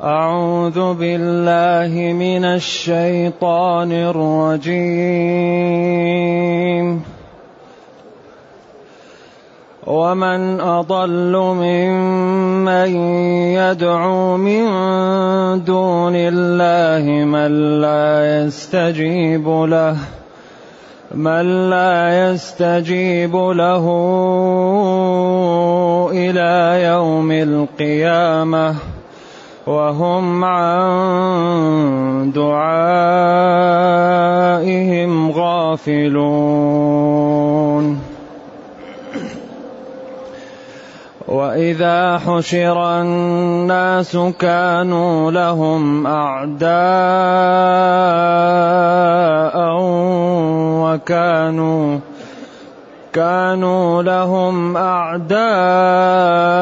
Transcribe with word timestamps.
أعوذ 0.00 0.94
بالله 0.94 2.12
من 2.16 2.44
الشيطان 2.44 3.92
الرجيم. 3.92 5.12
ومن 9.86 10.60
أضل 10.60 11.36
ممن 11.36 12.96
يدعو 13.52 14.36
من 14.36 14.64
دون 15.64 16.16
الله 16.16 17.24
من 17.24 17.80
لا 17.80 18.44
يستجيب 18.46 19.48
له 19.48 19.96
من 21.14 21.70
لا 21.70 22.32
يستجيب 22.32 23.36
له 23.36 23.84
إلى 26.12 26.82
يوم 26.84 27.32
القيامة. 27.32 28.91
وهم 29.66 30.44
عن 30.44 32.32
دعائهم 32.34 33.52
غافلون. 35.30 37.12
وإذا 41.32 42.18
حشر 42.18 43.00
الناس 43.00 44.16
كانوا 44.38 45.30
لهم 45.30 46.06
أعداء 46.06 46.72
وكانوا 50.84 51.98
كانوا 53.12 54.02
لهم 54.02 54.76
أعداء 54.76 56.61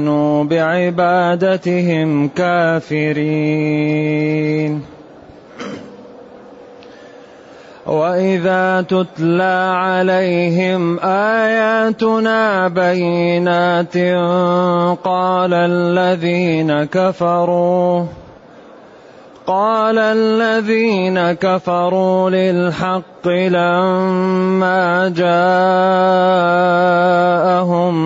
وكانوا 0.00 0.44
بعبادتهم 0.44 2.28
كافرين 2.28 3.70
واذا 7.86 8.84
تتلى 8.88 9.74
عليهم 9.76 10.98
اياتنا 11.00 12.68
بينات 12.68 13.96
قال 15.04 15.54
الذين 15.54 16.84
كفروا 16.84 18.04
قال 19.50 19.98
الذين 19.98 21.32
كفروا 21.32 22.30
للحق 22.30 23.28
لما 23.28 25.08
جاءهم 25.10 25.34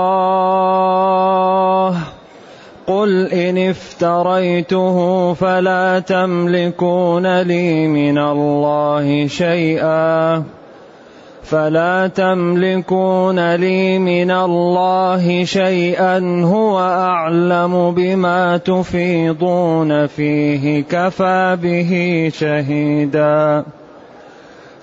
قل 2.88 3.28
إن 3.28 3.58
افتريته 3.58 5.34
فلا 5.34 6.00
تملكون 6.00 7.42
لي 7.42 7.88
من 7.88 8.18
الله 8.18 9.28
شيئا. 9.28 10.61
فلا 11.52 12.08
تملكون 12.08 13.56
لي 13.56 14.00
من 14.00 14.32
الله 14.32 15.44
شيئا 15.44 16.44
هو 16.46 16.80
أعلم 16.80 17.92
بما 17.92 18.58
تفيضون 18.58 20.08
فيه 20.08 20.84
كفى 20.84 21.58
به 21.64 22.32
شهيدا 22.34 23.64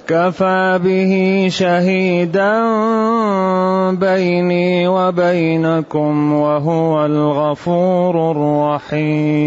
كفى 0.08 0.80
به 0.84 1.46
شهيدا 1.50 2.52
بيني 3.90 4.88
وبينكم 4.88 6.32
وهو 6.32 7.06
الغفور 7.06 8.30
الرحيم. 8.90 9.38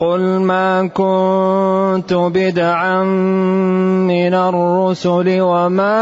قل 0.00 0.20
ما 0.40 0.86
كنت 0.86 2.12
بدعا 2.12 3.04
من 4.08 4.34
الرسل 4.34 5.40
وما 5.40 6.00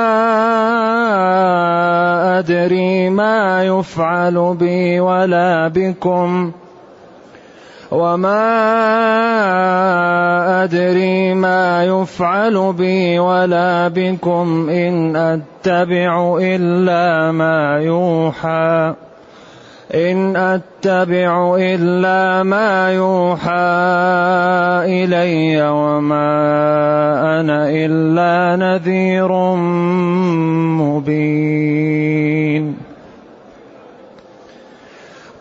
أدري 2.38 3.10
ما 3.10 3.64
يفعل 3.64 4.56
بي 4.60 5.00
ولا 5.00 5.68
بكم 5.68 6.52
وما 7.90 8.44
أدري 10.64 11.34
ما 11.34 11.84
يفعل 11.84 12.72
بي 12.72 13.18
ولا 13.18 13.88
بكم 13.88 14.70
إن 14.70 15.16
أتبع 15.16 16.38
إلا 16.40 17.32
ما 17.32 17.78
يوحى 17.82 18.94
إن 19.94 20.36
أتبع 20.36 21.56
إلا 21.60 22.42
ما 22.42 22.92
يوحى 22.92 23.50
إلي 24.84 25.70
وما 25.70 26.30
أنا 27.40 27.70
إلا 27.70 28.56
نذير 28.56 29.32
مبين. 30.76 31.88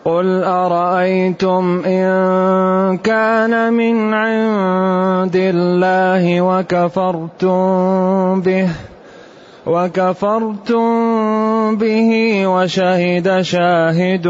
قل 0.04 0.44
أرأيتم 0.44 1.82
إن 1.86 2.98
كان 2.98 3.72
من 3.72 4.14
عند 4.14 5.36
الله 5.36 6.40
وكفرتم 6.40 7.60
به 8.40 8.68
وكفرتم 9.68 10.88
به 11.76 12.42
وشهد 12.46 13.40
شاهد 13.40 14.28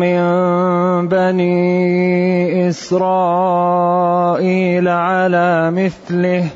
من 0.00 0.20
بني 1.08 2.68
إسرائيل 2.68 4.08
على 4.88 5.70
مثله 5.70 6.46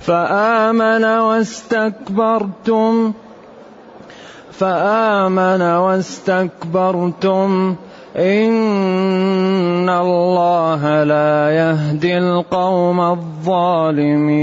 فآمن 0.00 1.04
واستكبرتم 1.04 3.12
فآمن 4.52 5.62
واستكبرتم 5.62 7.76
إن 8.16 9.88
الله 9.88 11.04
لا 11.04 11.50
يهدي 11.50 12.18
القوم 12.18 13.00
الظالمين 13.00 14.42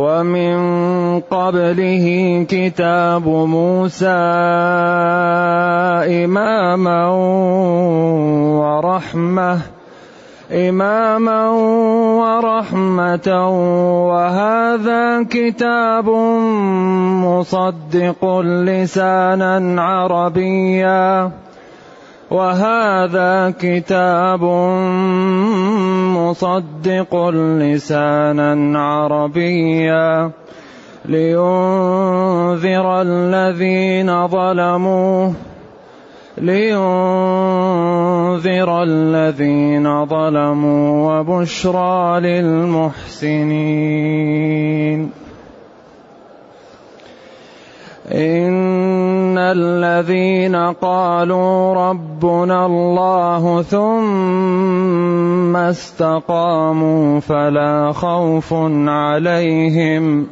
ومن 0.00 0.56
قبله 1.20 2.06
كتاب 2.48 3.28
موسى 3.28 4.20
إماما 6.24 7.06
ورحمة 8.60 9.58
إماما 10.52 11.50
ورحمة. 12.20 13.28
وهذا 14.08 15.22
كتاب 15.30 16.08
مصدق 17.24 18.22
لسانا 18.40 19.82
عربيا. 19.82 21.30
وهذا 22.30 23.54
كتاب 23.60 24.42
مصدق 26.14 27.28
لسانا 27.34 28.78
عربيا 28.78 30.30
لينذر 31.04 32.86
الذين 33.02 34.26
ظلموا 34.28 35.32
لينذر 36.38 36.82
الذين 38.82 40.06
ظلموا 40.06 41.20
وبشرى 41.20 42.20
للمحسنين. 42.20 43.60
إن 48.12 48.69
الذين 49.52 50.56
قالوا 50.56 51.74
ربنا 51.74 52.66
الله 52.66 53.62
ثم 53.62 55.56
استقاموا 55.56 57.20
فلا 57.20 57.92
خوف 57.92 58.54
عليهم 58.86 60.26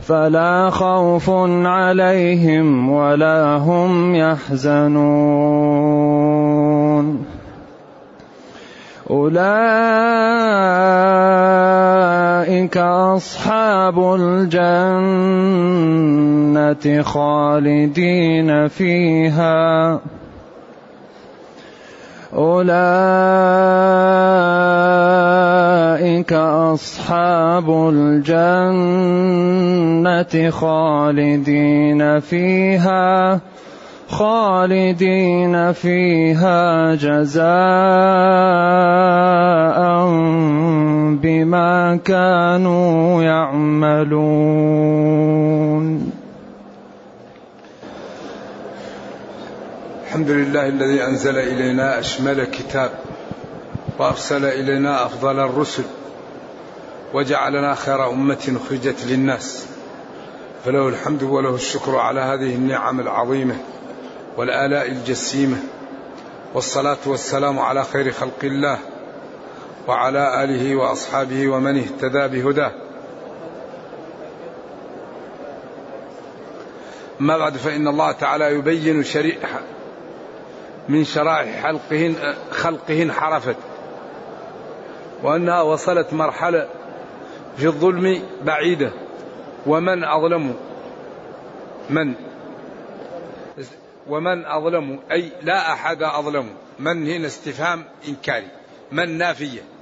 فلا 0.00 0.70
خوف 0.70 1.30
عليهم 1.64 2.90
ولا 2.90 3.56
هم 3.56 4.14
يحزنون. 4.14 5.74
أولئك 9.10 9.44
أصحاب 12.76 13.98
الجنة 14.20 14.62
خالدين 17.02 18.68
فيها. 18.68 20.00
أولئك 22.34 22.72
أصحاب 26.32 27.70
الجنة 27.92 28.30
خالدين 30.50 32.20
فيها. 32.20 33.40
خالدين 34.08 35.72
فيها. 35.72 36.94
جزاء 36.94 38.43
بما 41.54 41.96
كانوا 42.04 43.22
يعملون. 43.22 44.10
الحمد 50.06 50.30
لله 50.30 50.66
الذي 50.66 51.04
أنزل 51.04 51.38
إلينا 51.38 51.98
أشمل 51.98 52.44
كتاب 52.44 52.90
وأرسل 53.98 54.44
إلينا 54.44 55.06
أفضل 55.06 55.38
الرسل 55.40 55.82
وجعلنا 57.14 57.74
خير 57.74 58.10
أمة 58.10 58.56
أخرجت 58.64 59.06
للناس. 59.06 59.66
فله 60.64 60.88
الحمد 60.88 61.22
وله 61.22 61.54
الشكر 61.54 61.96
على 61.96 62.20
هذه 62.20 62.54
النعم 62.54 63.00
العظيمة 63.00 63.56
والآلاء 64.36 64.88
الجسيمة 64.88 65.56
والصلاة 66.54 66.98
والسلام 67.06 67.58
على 67.58 67.84
خير 67.84 68.12
خلق 68.12 68.44
الله. 68.44 68.78
وعلى 69.88 70.44
آله 70.44 70.76
وأصحابه 70.76 71.48
ومن 71.48 71.78
اهتدى 71.78 72.28
بهداه. 72.28 72.72
ما 77.20 77.38
بعد 77.38 77.56
فإن 77.56 77.88
الله 77.88 78.12
تعالى 78.12 78.44
يبين 78.44 79.02
شريعة 79.02 79.60
من 80.88 81.04
شرائع 81.04 81.62
خلقهن 81.62 82.34
خلقه 82.50 83.02
انحرفت 83.02 83.56
وأنها 85.22 85.62
وصلت 85.62 86.12
مرحلة 86.12 86.68
في 87.56 87.66
الظلم 87.66 88.22
بعيدة. 88.42 88.90
ومن 89.66 90.04
أظلم 90.04 90.54
من؟ 91.90 92.14
ومن 94.08 94.46
أظلم 94.46 95.00
أي 95.12 95.32
لا 95.42 95.72
أحد 95.72 96.02
أظلم. 96.02 96.46
من 96.78 97.08
هنا 97.08 97.26
استفهام 97.26 97.84
إنكاري. 98.08 98.48
من 98.92 99.18
نافية. 99.18 99.73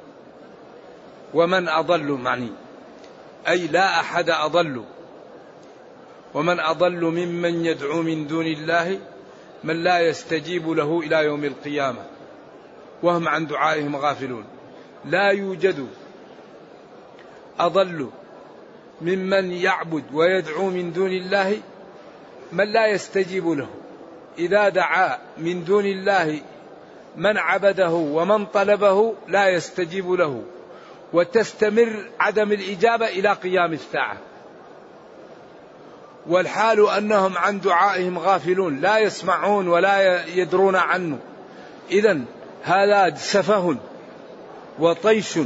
ومن 1.35 1.69
أضل 1.69 2.13
معني. 2.13 2.49
أي 3.49 3.67
لا 3.67 4.01
أحد 4.01 4.31
أضل. 4.31 4.85
ومن 6.35 6.61
أضل 6.61 7.05
ممن 7.05 7.65
يدعو 7.65 8.03
من 8.03 8.27
دون 8.27 8.47
الله 8.47 8.99
من 9.65 9.83
لا 9.83 10.01
يستجيب 10.01 10.71
له 10.71 11.01
إلى 11.01 11.25
يوم 11.25 11.45
القيامة. 11.45 12.05
وهم 13.03 13.29
عن 13.29 13.47
دعائهم 13.47 13.97
غافلون. 13.97 14.45
لا 15.05 15.29
يوجد 15.31 15.89
أضل 17.61 18.11
ممن 19.01 19.53
يعبد 19.53 20.05
ويدعو 20.13 20.71
من 20.71 20.93
دون 20.93 21.11
الله 21.11 21.61
من 22.53 22.73
لا 22.73 22.87
يستجيب 22.87 23.49
له. 23.49 23.69
إذا 24.39 24.69
دعا 24.69 25.19
من 25.39 25.65
دون 25.65 25.87
الله 25.87 26.41
من 27.17 27.39
عبده 27.39 27.91
ومن 27.91 28.47
طلبه 28.47 29.15
لا 29.29 29.49
يستجيب 29.49 30.13
له. 30.13 30.43
وتستمر 31.13 32.05
عدم 32.21 32.53
الإجابة 32.53 33.07
إلى 33.07 33.33
قيام 33.33 33.73
الساعة. 33.73 34.17
والحال 36.27 36.91
أنهم 36.91 37.39
عن 37.39 37.61
دعائهم 37.61 38.19
غافلون 38.19 38.81
لا 38.81 38.99
يسمعون 38.99 39.69
ولا 39.69 40.27
يدرون 40.27 40.77
عنه. 40.77 41.19
إذا 41.91 42.21
هذا 42.63 43.15
سفه 43.15 43.77
وطيش 44.79 45.39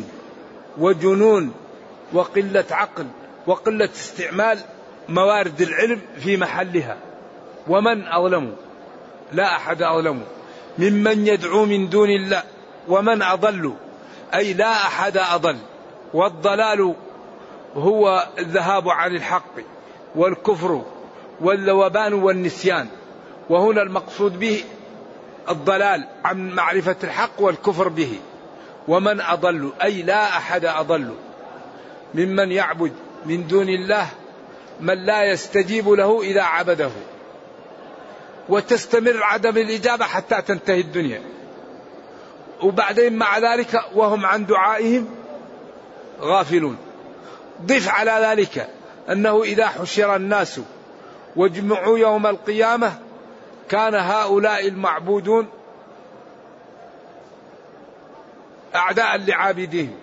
وجنون 0.78 1.54
وقلة 2.12 2.64
عقل 2.70 3.06
وقلة 3.46 3.88
استعمال 3.94 4.58
موارد 5.08 5.60
العلم 5.60 6.00
في 6.18 6.36
محلها. 6.36 6.96
ومن 7.68 8.06
أظلم؟ 8.06 8.56
لا 9.32 9.56
أحد 9.56 9.82
أظلم. 9.82 10.22
ممن 10.78 11.26
يدعو 11.26 11.64
من 11.64 11.88
دون 11.88 12.10
الله. 12.10 12.42
ومن 12.88 13.22
أضل؟ 13.22 13.74
أي 14.34 14.52
لا 14.52 14.72
أحد 14.72 15.18
أضل 15.18 15.56
والضلال 16.14 16.94
هو 17.76 18.28
الذهاب 18.38 18.88
عن 18.88 19.16
الحق 19.16 19.54
والكفر 20.14 20.82
والذوبان 21.40 22.14
والنسيان. 22.14 22.88
وهنا 23.50 23.82
المقصود 23.82 24.38
به 24.38 24.64
الضلال 25.48 26.06
عن 26.24 26.50
معرفة 26.50 26.96
الحق 27.04 27.40
والكفر 27.40 27.88
به. 27.88 28.18
ومن 28.88 29.20
أضل 29.20 29.72
أي 29.82 30.02
لا 30.02 30.28
أحد 30.28 30.64
أضل 30.64 31.14
ممن 32.14 32.52
يعبد 32.52 32.92
من 33.26 33.46
دون 33.46 33.68
الله 33.68 34.06
من 34.80 35.06
لا 35.06 35.24
يستجيب 35.24 35.88
له 35.88 36.22
إذا 36.22 36.42
عبده. 36.42 36.90
وتستمر 38.48 39.22
عدم 39.22 39.56
الإجابة 39.56 40.04
حتى 40.04 40.42
تنتهي 40.42 40.80
الدنيا. 40.80 41.22
وبعدين 42.62 43.16
مع 43.16 43.38
ذلك 43.38 43.80
وهم 43.94 44.26
عن 44.26 44.46
دعائهم 44.46 45.08
غافلون. 46.20 46.76
ضف 47.62 47.88
على 47.88 48.26
ذلك 48.26 48.68
أنه 49.10 49.42
إذا 49.42 49.66
حشر 49.66 50.16
الناس 50.16 50.60
واجمعوا 51.36 51.98
يوم 51.98 52.26
القيامة 52.26 52.98
كان 53.68 53.94
هؤلاء 53.94 54.68
المعبودون 54.68 55.48
أعداء 58.74 59.16
لعابدين 59.16 59.96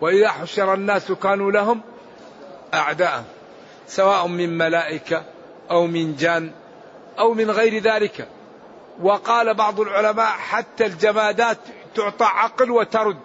وإذا 0.00 0.28
حشر 0.28 0.74
الناس 0.74 1.12
كانوا 1.12 1.52
لهم 1.52 1.80
أعداء 2.74 3.24
سواء 3.86 4.26
من 4.26 4.58
ملائكة 4.58 5.22
أو 5.70 5.86
من 5.86 6.16
جان 6.16 6.50
أو 7.18 7.34
من 7.34 7.50
غير 7.50 7.82
ذلك. 7.82 8.28
وقال 9.02 9.54
بعض 9.54 9.80
العلماء 9.80 10.26
حتى 10.26 10.86
الجمادات 10.86 11.58
تعطى 11.94 12.24
عقل 12.24 12.70
وترد. 12.70 13.16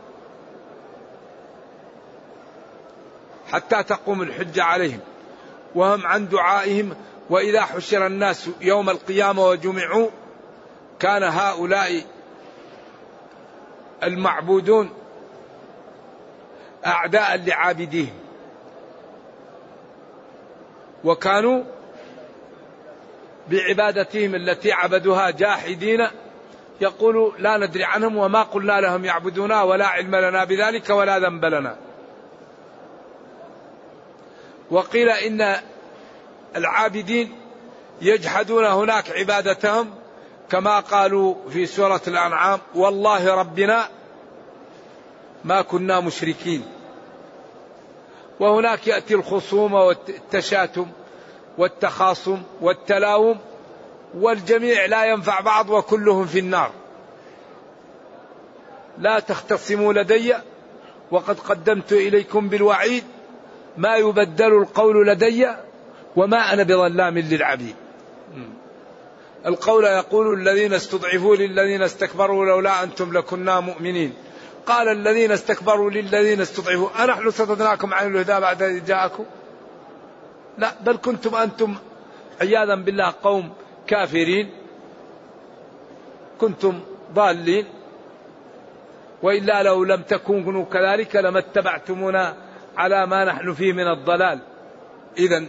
حتى 3.51 3.83
تقوم 3.83 4.21
الحجة 4.21 4.63
عليهم. 4.63 4.99
وهم 5.75 6.07
عن 6.07 6.27
دعائهم 6.27 6.95
وإذا 7.29 7.61
حشر 7.61 8.07
الناس 8.07 8.49
يوم 8.61 8.89
القيامة 8.89 9.45
وجمعوا 9.45 10.09
كان 10.99 11.23
هؤلاء 11.23 12.03
المعبودون 14.03 14.89
أعداء 16.85 17.37
لعابديهم. 17.37 18.19
وكانوا 21.03 21.63
بعبادتهم 23.49 24.35
التي 24.35 24.71
عبدوها 24.71 25.29
جاحدين. 25.29 26.07
يقول 26.81 27.33
لا 27.39 27.57
ندري 27.57 27.83
عنهم 27.83 28.17
وما 28.17 28.43
قلنا 28.43 28.81
لهم 28.81 29.05
يعبدونا 29.05 29.63
ولا 29.63 29.87
علم 29.87 30.15
لنا 30.15 30.43
بذلك 30.43 30.89
ولا 30.89 31.19
ذنب 31.19 31.45
لنا. 31.45 31.77
وقيل 34.71 35.09
إن 35.09 35.55
العابدين 36.55 37.35
يجحدون 38.01 38.65
هناك 38.65 39.11
عبادتهم 39.11 39.95
كما 40.49 40.79
قالوا 40.79 41.35
في 41.49 41.65
سورة 41.65 42.01
الأنعام 42.07 42.59
والله 42.75 43.35
ربنا 43.35 43.87
ما 45.43 45.61
كنا 45.61 45.99
مشركين. 45.99 46.63
وهناك 48.39 48.87
يأتي 48.87 49.13
الخصومة 49.13 49.83
والتشاتم. 49.83 50.87
والتخاصم 51.57 52.41
والتلاوم 52.61 53.37
والجميع 54.17 54.85
لا 54.85 55.05
ينفع 55.05 55.39
بعض 55.39 55.69
وكلهم 55.69 56.25
في 56.25 56.39
النار. 56.39 56.71
لا 58.97 59.19
تختصموا 59.19 59.93
لدي 59.93 60.33
وقد 61.11 61.39
قدمت 61.39 61.91
إليكم 61.93 62.49
بالوعيد 62.49 63.03
ما 63.77 63.95
يبدل 63.95 64.57
القول 64.57 65.07
لدي 65.07 65.47
وما 66.15 66.53
أنا 66.53 66.63
بظلام 66.63 67.17
للعبيد. 67.17 67.75
القول 69.45 69.83
يقول 69.83 70.33
الذين 70.33 70.73
استضعفوا 70.73 71.35
للذين 71.35 71.81
استكبروا 71.81 72.45
لولا 72.45 72.83
أنتم 72.83 73.17
لكنا 73.17 73.59
مؤمنين. 73.59 74.13
قال 74.65 74.87
الذين 74.87 75.31
استكبروا 75.31 75.91
للذين 75.91 76.41
استضعفوا. 76.41 77.03
أنحن 77.03 77.31
صددناكم 77.31 77.93
عن 77.93 78.15
الهدى 78.15 78.39
بعد 78.39 78.63
إذ 78.63 78.85
جاءكم؟ 78.85 79.25
لا 80.59 80.71
بل 80.81 80.97
كنتم 80.97 81.35
أنتم 81.35 81.75
عياذا 82.41 82.75
بالله 82.75 83.13
قوم 83.23 83.53
كافرين. 83.87 84.49
كنتم 86.41 86.79
ضالين. 87.13 87.65
وإلا 89.23 89.63
لو 89.63 89.83
لم 89.83 90.01
تكونوا 90.01 90.65
كذلك 90.65 91.15
لما 91.15 91.39
اتبعتمونا 91.39 92.35
على 92.77 93.05
ما 93.05 93.25
نحن 93.25 93.53
فيه 93.53 93.73
من 93.73 93.87
الضلال. 93.87 94.39
إذا 95.17 95.45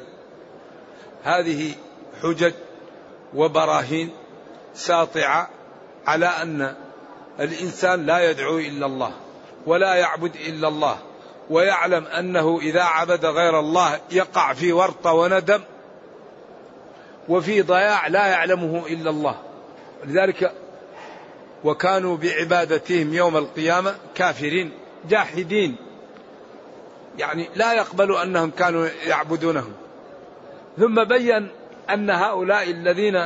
هذه 1.22 1.74
حجج 2.22 2.52
وبراهين 3.34 4.10
ساطعة 4.74 5.50
على 6.06 6.26
أن 6.26 6.74
الإنسان 7.40 8.06
لا 8.06 8.30
يدعو 8.30 8.58
إلا 8.58 8.86
الله 8.86 9.12
ولا 9.66 9.94
يعبد 9.94 10.34
إلا 10.36 10.68
الله. 10.68 11.09
ويعلم 11.50 12.04
أنه 12.04 12.58
إذا 12.62 12.82
عبد 12.82 13.24
غير 13.24 13.60
الله 13.60 14.00
يقع 14.10 14.52
في 14.52 14.72
ورطة 14.72 15.12
وندم 15.12 15.60
وفي 17.28 17.62
ضياع 17.62 18.06
لا 18.06 18.26
يعلمه 18.26 18.86
إلا 18.86 19.10
الله. 19.10 19.36
لذلك 20.04 20.52
وكانوا 21.64 22.16
بعبادتهم 22.16 23.14
يوم 23.14 23.36
القيامة 23.36 23.94
كافرين 24.14 24.72
جاحدين. 25.08 25.76
يعني 27.18 27.48
لا 27.54 27.72
يقبل 27.72 28.16
أنهم 28.16 28.50
كانوا 28.50 28.88
يعبدونهم. 29.06 29.72
ثم 30.78 31.04
بين 31.04 31.48
أن 31.90 32.10
هؤلاء 32.10 32.70
الذين 32.70 33.24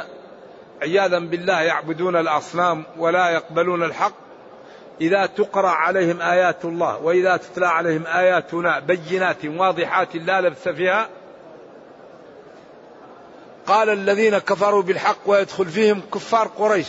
عياذا 0.83 1.19
بالله 1.19 1.61
يعبدون 1.61 2.17
الأصنام 2.17 2.85
ولا 2.99 3.31
يقبلون 3.31 3.83
الحق 3.83 4.24
إذا 5.01 5.27
تقرأ 5.27 5.69
عليهم 5.69 6.21
آيات 6.21 6.65
الله 6.65 6.99
وإذا 6.99 7.37
تتلى 7.37 7.67
عليهم 7.67 8.07
آياتنا 8.07 8.79
بينات 8.79 9.45
واضحات 9.45 10.17
لا 10.17 10.41
لبس 10.41 10.69
فيها 10.69 11.09
قال 13.67 13.91
الذين 13.91 14.39
كفروا 14.39 14.83
بالحق 14.83 15.19
ويدخل 15.27 15.67
فيهم 15.67 16.03
كفار 16.15 16.49
قريش. 16.49 16.89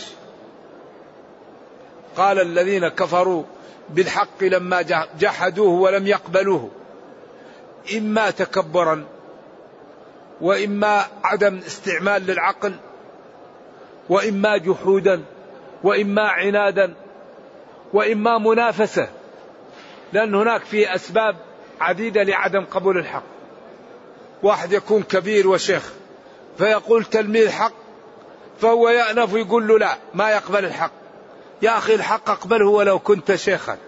قال 2.16 2.40
الذين 2.40 2.88
كفروا 2.88 3.42
بالحق 3.90 4.42
لما 4.44 4.82
جحدوه 5.18 5.80
ولم 5.80 6.06
يقبلوه. 6.06 6.70
إما 7.96 8.30
تكبرا 8.30 9.04
وإما 10.40 11.04
عدم 11.24 11.60
استعمال 11.66 12.26
للعقل 12.26 12.74
وإما 14.08 14.56
جحودا 14.56 15.22
وإما 15.82 16.22
عنادا 16.22 16.94
وإما 17.92 18.38
منافسة 18.38 19.08
لأن 20.12 20.34
هناك 20.34 20.60
في 20.60 20.94
أسباب 20.94 21.36
عديدة 21.80 22.22
لعدم 22.22 22.64
قبول 22.64 22.98
الحق. 22.98 23.22
واحد 24.42 24.72
يكون 24.72 25.02
كبير 25.02 25.48
وشيخ 25.48 25.92
فيقول 26.58 27.04
تلميذ 27.04 27.50
حق 27.50 27.72
فهو 28.60 28.88
يأنف 28.88 29.34
ويقول 29.34 29.68
له 29.68 29.78
لا 29.78 29.96
ما 30.14 30.30
يقبل 30.30 30.64
الحق. 30.64 30.92
يا 31.62 31.78
أخي 31.78 31.94
الحق 31.94 32.30
أقبله 32.30 32.68
ولو 32.68 32.98
كنت 32.98 33.34
شيخا. 33.34 33.78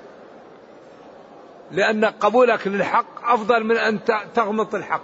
لأن 1.70 2.04
قبولك 2.04 2.66
للحق 2.66 3.32
أفضل 3.32 3.64
من 3.64 3.76
أن 3.76 4.00
تغمط 4.34 4.74
الحق. 4.74 5.02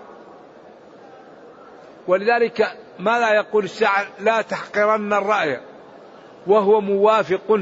ولذلك 2.08 2.78
ما 2.98 3.18
لا 3.20 3.34
يقول 3.34 3.64
الشاعر 3.64 4.06
لا 4.20 4.42
تحقرن 4.42 5.12
الرأي 5.12 5.60
وهو 6.46 6.80
موافق 6.80 7.60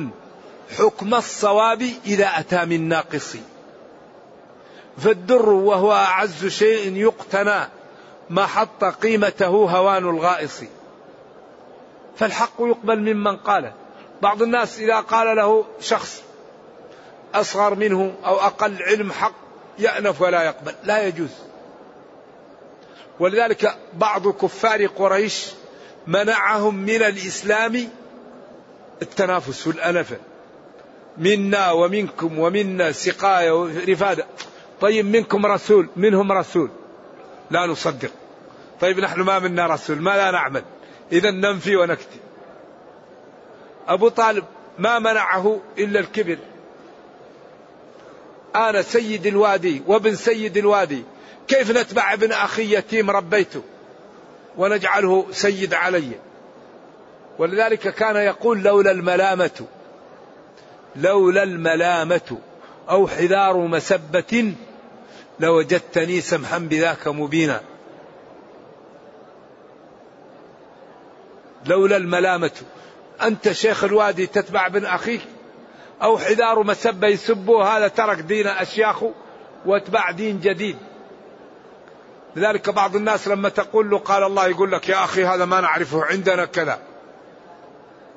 حكم 0.78 1.14
الصواب 1.14 1.82
إذا 2.06 2.26
أتى 2.26 2.64
من 2.64 2.88
ناقص. 2.88 3.36
فالدر 4.98 5.48
وهو 5.48 5.92
أعز 5.92 6.46
شيء 6.46 6.96
يقتنى 6.96 7.68
ما 8.30 8.46
حط 8.46 8.84
قيمته 8.84 9.46
هوان 9.46 10.08
الغائص. 10.08 10.62
فالحق 12.16 12.54
يقبل 12.60 13.14
ممن 13.14 13.36
قاله 13.36 13.72
بعض 14.22 14.42
الناس 14.42 14.78
إذا 14.78 15.00
قال 15.00 15.36
له 15.36 15.64
شخص 15.80 16.22
أصغر 17.34 17.74
منه 17.74 18.14
أو 18.24 18.40
أقل 18.40 18.82
علم 18.82 19.12
حق 19.12 19.34
يأنف 19.78 20.20
ولا 20.20 20.42
يقبل. 20.42 20.74
لا 20.84 21.06
يجوز. 21.06 21.30
ولذلك 23.20 23.76
بعض 23.94 24.28
كفار 24.28 24.86
قريش 24.86 25.46
منعهم 26.06 26.74
من 26.74 27.02
الإسلام 27.02 27.88
التنافس 29.02 29.66
والأنفة 29.66 30.16
منا 31.18 31.70
ومنكم 31.70 32.38
ومنا 32.38 32.92
سقاية 32.92 33.60
ورفادة 33.60 34.26
طيب 34.80 35.06
منكم 35.06 35.46
رسول 35.46 35.88
منهم 35.96 36.32
رسول. 36.32 36.70
لا 37.50 37.66
نصدق. 37.66 38.10
طيب 38.80 39.00
نحن 39.00 39.20
ما 39.20 39.38
منا 39.38 39.66
رسول 39.66 40.02
ما 40.02 40.16
لا 40.16 40.30
نعمل. 40.30 40.64
إذا 41.12 41.30
ننفي 41.30 41.76
ونكتب 41.76 42.20
أبو 43.88 44.08
طالب 44.08 44.44
ما 44.78 44.98
منعه 44.98 45.60
إلا 45.78 46.00
الكبر. 46.00 46.38
أنا 48.56 48.82
سيد 48.82 49.26
الوادي 49.26 49.82
وابن 49.86 50.14
سيد 50.14 50.56
الوادي. 50.56 51.02
كيف 51.48 51.70
نتبع 51.70 52.12
ابن 52.12 52.32
أخي 52.32 52.74
يتيم 52.74 53.10
ربيته؟ 53.10 53.62
ونجعله 54.58 55.26
سيد 55.30 55.74
علي. 55.74 56.10
ولذلك 57.38 57.94
كان 57.94 58.16
يقول 58.16 58.62
لولا 58.62 58.90
الملامة. 58.90 59.66
لولا 60.96 61.42
الملامة 61.42 62.38
أو 62.90 63.08
حذار 63.08 63.56
مسبة 63.56 64.54
لوجدتني 65.40 66.20
سمحا 66.20 66.58
بذاك 66.58 67.08
مبينا. 67.08 67.60
لولا 71.66 71.96
الملامة. 71.96 72.50
أنت 73.22 73.52
شيخ 73.52 73.84
الوادي 73.84 74.26
تتبع 74.26 74.66
ابن 74.66 74.84
أخيك 74.84 75.20
أو 76.02 76.18
حذار 76.18 76.62
مسبة 76.62 77.06
يسبوه 77.08 77.76
هذا 77.76 77.88
ترك 77.88 78.18
دين 78.18 78.46
أشياخه 78.46 79.12
واتبع 79.66 80.10
دين 80.10 80.40
جديد. 80.40 80.76
لذلك 82.36 82.70
بعض 82.70 82.96
الناس 82.96 83.28
لما 83.28 83.48
تقول 83.48 83.90
له 83.90 83.98
قال 83.98 84.22
الله 84.22 84.46
يقول 84.48 84.72
لك 84.72 84.88
يا 84.88 85.04
أخي 85.04 85.24
هذا 85.24 85.44
ما 85.44 85.60
نعرفه 85.60 86.04
عندنا 86.04 86.44
كذا. 86.44 86.78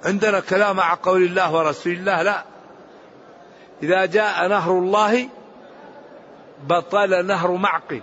عندنا 0.06 0.40
كلام 0.40 0.76
مع 0.76 0.98
قول 1.04 1.24
الله 1.24 1.54
ورسول 1.54 1.94
الله 1.94 2.22
لا. 2.22 2.55
إذا 3.86 4.06
جاء 4.06 4.48
نهر 4.48 4.72
الله 4.72 5.30
بطل 6.68 7.26
نهر 7.26 7.52
معقل. 7.52 8.02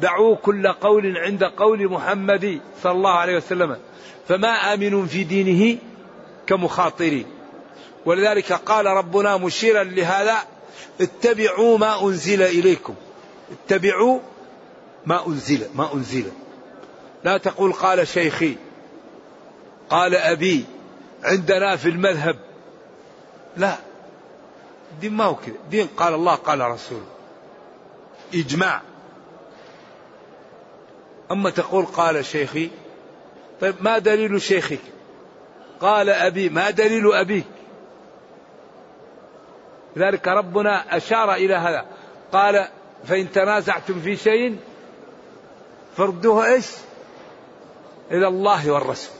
دعوا 0.00 0.36
كل 0.36 0.66
قول 0.72 1.18
عند 1.18 1.44
قول 1.44 1.88
محمد 1.88 2.60
صلى 2.82 2.92
الله 2.92 3.10
عليه 3.10 3.36
وسلم. 3.36 3.76
فما 4.28 4.74
آمن 4.74 5.06
في 5.06 5.24
دينه 5.24 5.78
كمخاطرين. 6.46 7.26
ولذلك 8.06 8.52
قال 8.52 8.86
ربنا 8.86 9.36
مشيرا 9.36 9.84
لهذا 9.84 10.36
اتبعوا 11.00 11.78
ما 11.78 12.02
أنزل 12.02 12.42
إليكم. 12.42 12.94
اتبعوا 13.52 14.18
ما 15.06 15.26
أنزل 15.26 15.66
ما 15.74 15.94
أنزل. 15.94 16.32
لا 17.24 17.36
تقول 17.36 17.72
قال 17.72 18.08
شيخي 18.08 18.56
قال 19.90 20.14
أبي 20.14 20.64
عندنا 21.24 21.76
في 21.76 21.88
المذهب. 21.88 22.36
لا. 23.56 23.89
دين 25.00 25.12
ما 25.12 25.24
هو 25.24 25.34
كذا. 25.34 25.54
دين 25.70 25.86
قال 25.86 26.14
الله 26.14 26.34
قال 26.34 26.60
رسوله 26.60 27.06
إجماع. 28.34 28.82
أما 31.30 31.50
تقول 31.50 31.86
قال 31.86 32.24
شيخي 32.24 32.70
طيب 33.60 33.74
ما 33.80 33.98
دليل 33.98 34.42
شيخك؟ 34.42 34.80
قال 35.80 36.10
أبي 36.10 36.48
ما 36.48 36.70
دليل 36.70 37.12
أبيك؟ 37.12 37.44
لذلك 39.96 40.28
ربنا 40.28 40.96
أشار 40.96 41.34
إلى 41.34 41.54
هذا. 41.54 41.86
قال 42.32 42.68
فإن 43.04 43.32
تنازعتم 43.32 44.00
في 44.00 44.16
شيء 44.16 44.56
فردوه 45.96 46.46
إيش؟ 46.46 46.66
إلى 48.10 48.28
الله 48.28 48.70
والرسول. 48.70 49.14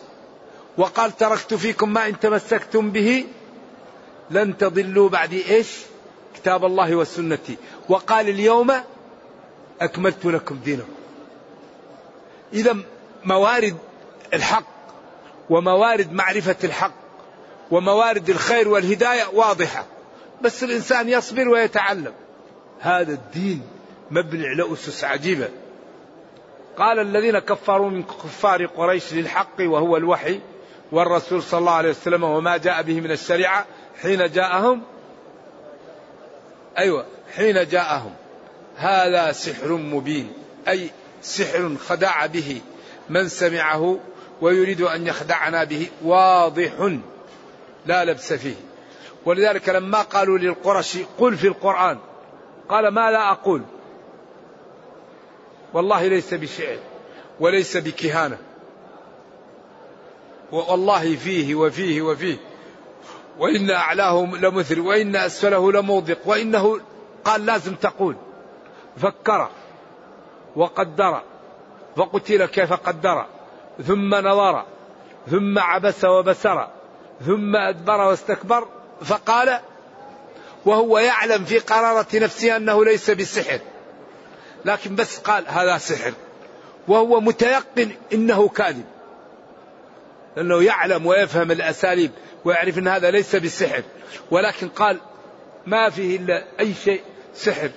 وقال 0.79 1.17
تركت 1.17 1.55
فيكم 1.55 1.93
ما 1.93 2.09
إن 2.09 2.21
تمسكتم 2.21 2.91
به 2.91 3.27
لن 4.31 4.57
تضلوا 4.57 5.09
بعد 5.09 5.33
إيش؟ 5.33 5.77
كتاب 6.35 6.65
الله 6.65 6.95
وسنتي 6.95 7.57
وقال 7.89 8.29
اليوم 8.29 8.73
أكملت 9.81 10.25
لكم 10.25 10.59
دينكم. 10.65 10.89
إذا 12.53 12.77
موارد 13.25 13.77
الحق 14.35 14.65
وموارد 15.51 16.13
معرفة 16.13 16.57
الحق 16.65 16.93
وموارد 17.71 18.31
الخير 18.31 18.69
والهداية 18.69 19.25
واضحة. 19.33 19.87
بس 20.43 20.65
الإنسان 20.65 21.09
يصبر 21.09 21.49
ويتعلم. 21.49 22.13
هذا 22.81 23.13
الدين 23.13 23.63
مبني 24.11 24.47
على 24.47 24.73
أسس 24.73 25.05
عجيبة. 25.05 25.49
قال 26.79 26.99
الذين 26.99 27.39
كفروا 27.39 27.91
من 27.91 28.03
كفار 28.03 28.67
قريش 28.67 29.13
للحق 29.13 29.61
وهو 29.61 29.97
الوحي 29.97 30.41
والرسول 30.93 31.43
صلى 31.43 31.61
الله 31.61 31.73
عليه 31.73 31.91
وسلم 31.91 32.25
وما 32.25 32.57
جاء 32.57 32.83
به 32.83 33.01
من 33.01 33.11
الشريعة 33.11 33.67
حين 34.03 34.31
جاءهم 34.31 34.83
أيوة 36.79 37.07
حين 37.37 37.69
جاءهم. 37.69 38.13
هذا 38.77 39.33
سحر 39.33 39.73
مبين 39.73 40.33
أي 40.69 40.91
سحر 41.23 41.77
خدع 41.89 42.27
به 42.27 42.61
من 43.09 43.29
سمعه 43.29 43.99
ويريد 44.41 44.81
أن 44.81 45.07
يخدعنا 45.07 45.65
به 45.65 45.89
واضح. 46.03 46.99
لا 47.87 48.05
لبس 48.05 48.33
فيه. 48.33 48.55
ولذلك 49.25 49.69
لما 49.69 50.03
قالوا 50.03 50.39
للقرشي 50.39 51.05
قل 51.19 51.37
في 51.37 51.47
القرآن. 51.47 51.99
قال 52.69 52.89
ما 52.89 53.11
لا 53.11 53.33
أقول؟ 53.33 53.63
والله 55.73 56.07
ليس 56.07 56.35
بشعر 56.35 56.79
وليس 57.41 57.77
بكهانة. 57.77 58.39
والله 60.53 61.17
فيه 61.17 61.55
وفيه 61.55 62.03
وفيه. 62.03 62.37
وإن 63.41 63.71
أعلاه 63.71 64.25
لمثر 64.41 64.81
وإن 64.81 65.17
أسفله 65.17 65.73
لموضق 65.73 66.19
وإنه 66.25 66.81
قال 67.25 67.47
لازم 67.47 67.75
تقول. 67.75 68.17
فكر 68.97 69.49
وقدر 70.57 71.23
فقتل 71.97 72.47
كيف 72.47 72.73
قدر 72.73 73.27
ثم 73.87 74.15
نظر 74.15 74.65
ثم 75.31 75.59
عبس 75.59 76.05
وبسر 76.05 76.69
ثم 77.27 77.57
أدبر 77.57 78.01
واستكبر 78.01 78.69
فقال 79.05 79.61
وهو 80.67 80.99
يعلم 80.99 81.45
في 81.45 81.59
قرارة 81.59 82.07
نفسه 82.15 82.57
أنه 82.57 82.85
ليس 82.85 83.11
بسحر. 83.11 83.59
لكن 84.65 84.95
بس 84.95 85.19
قال 85.19 85.45
هذا 85.49 85.79
سحر 85.79 86.13
وهو 86.89 87.21
متيقن 87.21 87.91
إنه 88.13 88.49
كاذب. 88.49 88.85
لأنه 90.37 90.63
يعلم 90.63 91.07
ويفهم 91.07 91.51
الأساليب 91.51 92.11
ويعرف 92.45 92.79
أن 92.79 92.89
هذا 92.89 93.11
ليس 93.11 93.37
بالسحر 93.37 93.83
ولكن 94.31 94.69
قال 94.69 95.01
ما 95.67 95.91
فيه 95.91 96.17
إلا 96.17 96.45
أي 96.61 96.75
شيء 96.75 97.03
سحر. 97.35 97.71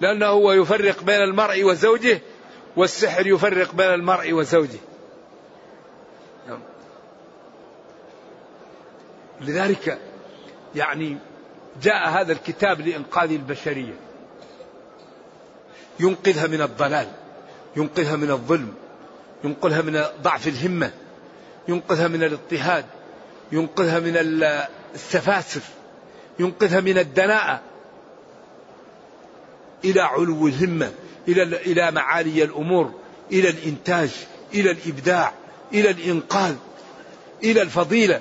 لأنه 0.00 0.26
هو 0.26 0.52
يفرق 0.52 1.02
بين 1.02 1.20
المرء 1.20 1.64
وزوجه 1.64 2.20
والسحر 2.76 3.26
يفرق 3.26 3.74
بين 3.74 3.94
المرء 3.94 4.32
وزوجه. 4.32 4.78
نعم. 6.48 6.60
لذلك 9.40 9.98
يعني 10.74 11.16
جاء 11.82 12.08
هذا 12.08 12.32
الكتاب 12.32 12.80
لإنقاذ 12.80 13.30
البشرية. 13.30 13.94
ينقذها 16.00 16.46
من 16.46 16.62
الضلال 16.62 17.06
ينقذها 17.76 18.16
من 18.16 18.30
الظلم 18.30 18.74
ينقذها 19.44 19.82
من 19.82 20.04
ضعف 20.22 20.48
الهمة. 20.48 20.92
ينقذها 21.68 22.08
من 22.08 22.22
الاضطهاد 22.22 22.84
ينقذها 23.52 24.00
من 24.00 24.16
السفاسف 24.94 25.68
ينقذها 26.38 26.80
من 26.80 26.98
الدناءة. 26.98 27.60
إلى 29.84 30.00
علو 30.00 30.48
الهمة 30.48 30.92
إلى 31.28 31.42
إلى 31.42 31.90
معالي 31.90 32.44
الأمور 32.44 32.94
إلى 33.32 33.48
الإنتاج 33.48 34.10
إلى 34.54 34.70
الإبداع 34.70 35.32
إلى 35.74 35.90
الإنقاذ 35.90 36.54
إلى 37.44 37.62
الفضيلة. 37.62 38.20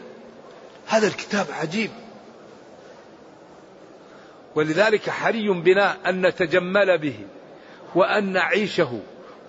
هذا 0.87 1.07
الكتاب 1.07 1.47
عجيب. 1.51 1.91
ولذلك 4.55 5.09
حري 5.09 5.49
بنا 5.49 6.09
أن 6.09 6.25
نتجمل 6.25 6.97
به 6.97 7.19
وأن 7.95 8.33
نعيشه 8.33 8.99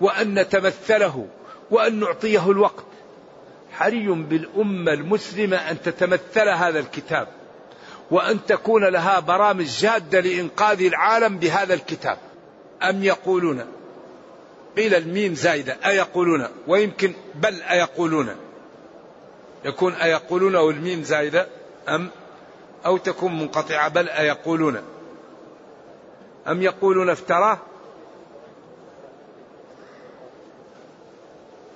وأن 0.01 0.39
نتمثله 0.39 1.27
وأن 1.71 1.99
نعطيه 1.99 2.51
الوقت. 2.51 2.90
حري 3.81 4.07
بالأمة 4.07 4.93
المسلمة 4.93 5.57
أن 5.57 5.81
تتمثل 5.81 6.49
هذا 6.49 6.79
الكتاب 6.79 7.27
وأن 8.11 8.45
تكون 8.45 8.85
لها 8.85 9.19
برامج 9.19 9.65
جادة 9.65 10.19
لإنقاذ 10.19 10.81
العالم 10.81 11.37
بهذا 11.37 11.73
الكتاب. 11.73 12.17
أم 12.83 13.03
يقولون؟ 13.03 13.65
قيل 14.77 14.95
الميم 14.95 15.33
زايدة 15.33 15.77
أيقولون؟ 15.85 16.47
ويمكن 16.67 17.13
بل 17.35 17.61
أيقولون. 17.61 18.35
يكون 19.65 19.93
أيقولون 19.93 20.55
والميم 20.55 21.03
زايدة 21.03 21.47
أم؟ 21.89 22.09
أو 22.85 22.97
تكون 22.97 23.39
منقطعة 23.39 23.87
بل 23.87 24.09
أيقولون. 24.09 24.81
أم 26.47 26.61
يقولون 26.61 27.09
افتراه؟ 27.09 27.57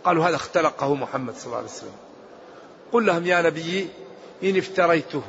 قالوا 0.03 0.25
هذا 0.25 0.35
اختلقه 0.35 0.95
محمد 0.95 1.35
صلى 1.35 1.45
الله 1.45 1.57
عليه 1.57 1.67
وسلم. 1.67 2.04
قل 2.91 3.05
لهم 3.05 3.25
يا 3.25 3.41
نبي 3.41 3.89
إن 4.43 4.57
افتريته. 4.57 5.23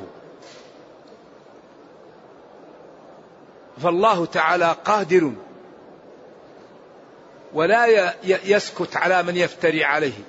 فالله 3.77 4.25
تعالى 4.25 4.75
قادر 4.85 5.31
ولا 7.53 8.13
يسكت 8.23 8.97
على 8.97 9.23
من 9.23 9.37
يفتري 9.37 9.83
عليه. 9.83 10.23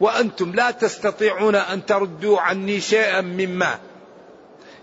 وأنتم 0.00 0.52
لا 0.52 0.70
تستطيعون 0.70 1.54
أن 1.54 1.86
تردوا 1.86 2.40
عني 2.40 2.80
شيئا 2.80 3.20
مما 3.20 3.78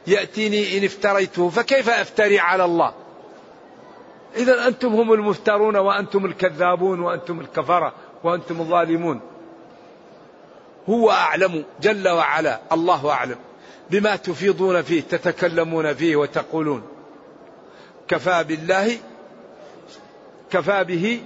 يأتيني 0.08 0.78
إن 0.78 0.84
افتريته. 0.84 1.50
فكيف 1.50 1.90
أفتري 1.90 2.40
على 2.40 2.66
الله؟ 2.66 2.94
إذا 4.36 4.68
أنتم 4.68 4.94
هم 4.94 5.14
المفترون 5.14 5.76
وأنتم 5.76 6.26
الكذابون 6.26 7.00
وأنتم 7.00 7.40
الكفرة 7.40 7.94
وأنتم 8.24 8.62
الظالمون. 8.62 9.22
هو 10.90 11.12
أعلم 11.12 11.66
جل 11.82 12.10
وعلا 12.10 12.60
الله 12.72 13.10
أعلم 13.10 13.36
بما 13.90 14.16
تفيضون 14.16 14.82
فيه 14.82 15.02
تتكلمون 15.02 15.94
فيه 15.94 16.16
وتقولون. 16.16 16.84
كفى 18.08 18.44
بالله 18.44 18.98
كفى 20.52 20.84
به 20.84 21.22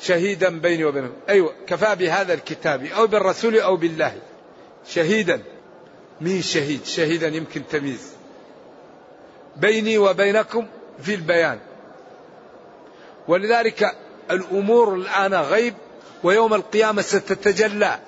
شهيدا 0.00 0.60
بيني 0.60 0.84
وبينكم 0.84 1.12
أيوة 1.28 1.52
كفى 1.66 1.94
بهذا 1.94 2.34
الكتاب 2.34 2.84
أو 2.84 3.06
بالرسول 3.06 3.58
أو 3.58 3.76
بالله. 3.76 4.14
شهيدا. 4.88 5.42
مين 6.20 6.42
شهيد؟ 6.42 6.84
شهيدا 6.84 7.28
يمكن 7.28 7.62
تمييز. 7.70 8.12
بيني 9.56 9.98
وبينكم 9.98 10.66
في 11.02 11.14
البيان. 11.14 11.58
ولذلك 13.28 13.96
الأمور 14.30 14.94
الآن 14.94 15.34
غيب 15.34 15.74
ويوم 16.24 16.54
القيامة 16.54 17.02
ستتجلى. 17.02 17.98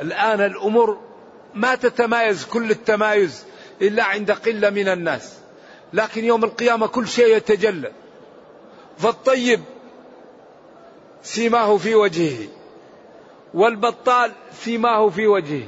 الآن 0.00 0.40
الأمور 0.40 1.00
ما 1.54 1.74
تتمايز 1.74 2.44
كل 2.44 2.70
التمايز 2.70 3.44
إلا 3.82 4.04
عند 4.04 4.30
قلة 4.30 4.70
من 4.70 4.88
الناس. 4.88 5.34
لكن 5.92 6.24
يوم 6.24 6.44
القيامة 6.44 6.86
كل 6.86 7.08
شيء 7.08 7.36
يتجلى. 7.36 7.92
فالطيب 8.98 9.60
سيماه 11.22 11.76
في 11.76 11.94
وجهه 11.94 12.48
والبطال 13.54 14.32
سيماه 14.52 15.08
في 15.08 15.26
وجهه 15.26 15.66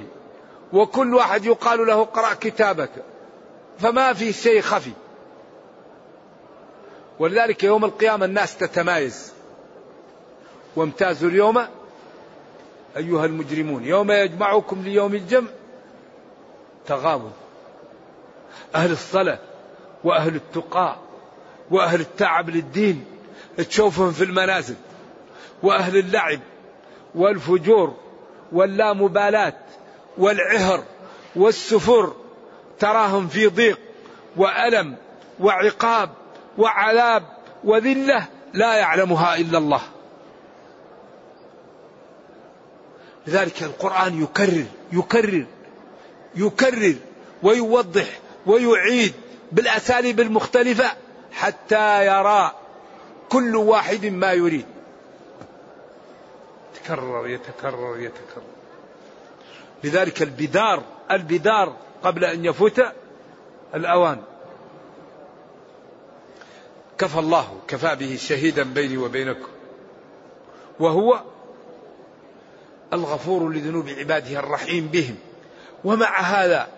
وكل 0.72 1.14
واحد 1.14 1.44
يقال 1.44 1.86
له 1.86 2.02
اقرأ 2.02 2.34
كتابك 2.34 2.90
فما 3.78 4.12
في 4.12 4.32
شيء 4.32 4.60
خفي. 4.60 4.92
ولذلك 7.18 7.64
يوم 7.64 7.84
القيامة 7.84 8.24
الناس 8.24 8.56
تتمايز. 8.56 9.32
وامتازوا 10.76 11.30
اليوم 11.30 11.66
أيها 12.96 13.24
المجرمون 13.24 13.85
يوم 13.85 14.11
يجمعكم 14.11 14.83
ليوم 14.83 15.14
الجمع 15.14 15.48
تغابوا 16.87 17.31
أهل 18.74 18.90
الصلاة 18.92 19.38
وأهل 20.05 20.37
التقاء 20.37 20.98
وأهل 21.70 22.01
التعب 22.01 22.51
للدين 22.51 23.05
تشوفهم 23.57 24.12
في 24.12 24.24
المنازل. 24.24 24.74
وأهل 25.62 25.96
اللعب 25.96 26.40
والفجور 27.14 27.96
واللامبالاة 28.53 29.59
والعهر 30.18 30.85
والسفر 31.37 32.12
تراهم 32.79 33.29
في 33.29 33.46
ضيق 33.46 33.79
وألم 34.37 34.96
وعقاب 35.40 36.11
وعذاب 36.59 37.22
وذلة 37.64 38.27
لا 38.55 38.74
يعلمها 38.74 39.37
إلا 39.37 39.59
الله. 39.59 39.81
لذلك 43.26 43.62
القرآن 43.62 44.22
يكرر 44.22 44.64
يكرر 44.92 45.46
يكرر 46.35 46.94
ويوضح 47.42 48.18
ويعيد 48.46 49.12
بالأساليب 49.52 50.20
المختلفة 50.20 50.92
حتى 51.33 52.07
يرى 52.07 52.52
كل 53.28 53.57
واحد 53.57 54.07
ما 54.07 54.33
يريد. 54.33 54.66
يتكرر 56.74 57.28
يتكرر 57.28 57.98
يتكرر. 57.98 58.42
لذلك 59.85 60.22
البدار 60.22 60.83
البدار 61.11 61.76
قبل 62.02 62.24
أن 62.24 62.44
يفوت 62.44 62.81
الأوان. 63.74 64.22
كفى 66.98 67.18
الله 67.18 67.59
كفى 67.68 67.96
به 67.96 68.16
شهيدا 68.16 68.62
بيني 68.62 68.96
وبينكم. 68.96 69.48
وهو 70.81 71.22
الغفور 72.92 73.53
لذنوب 73.53 73.88
عباده 73.88 74.38
الرحيم 74.38 74.87
بهم. 74.87 75.16
ومع 75.85 76.20
هذا 76.20 76.68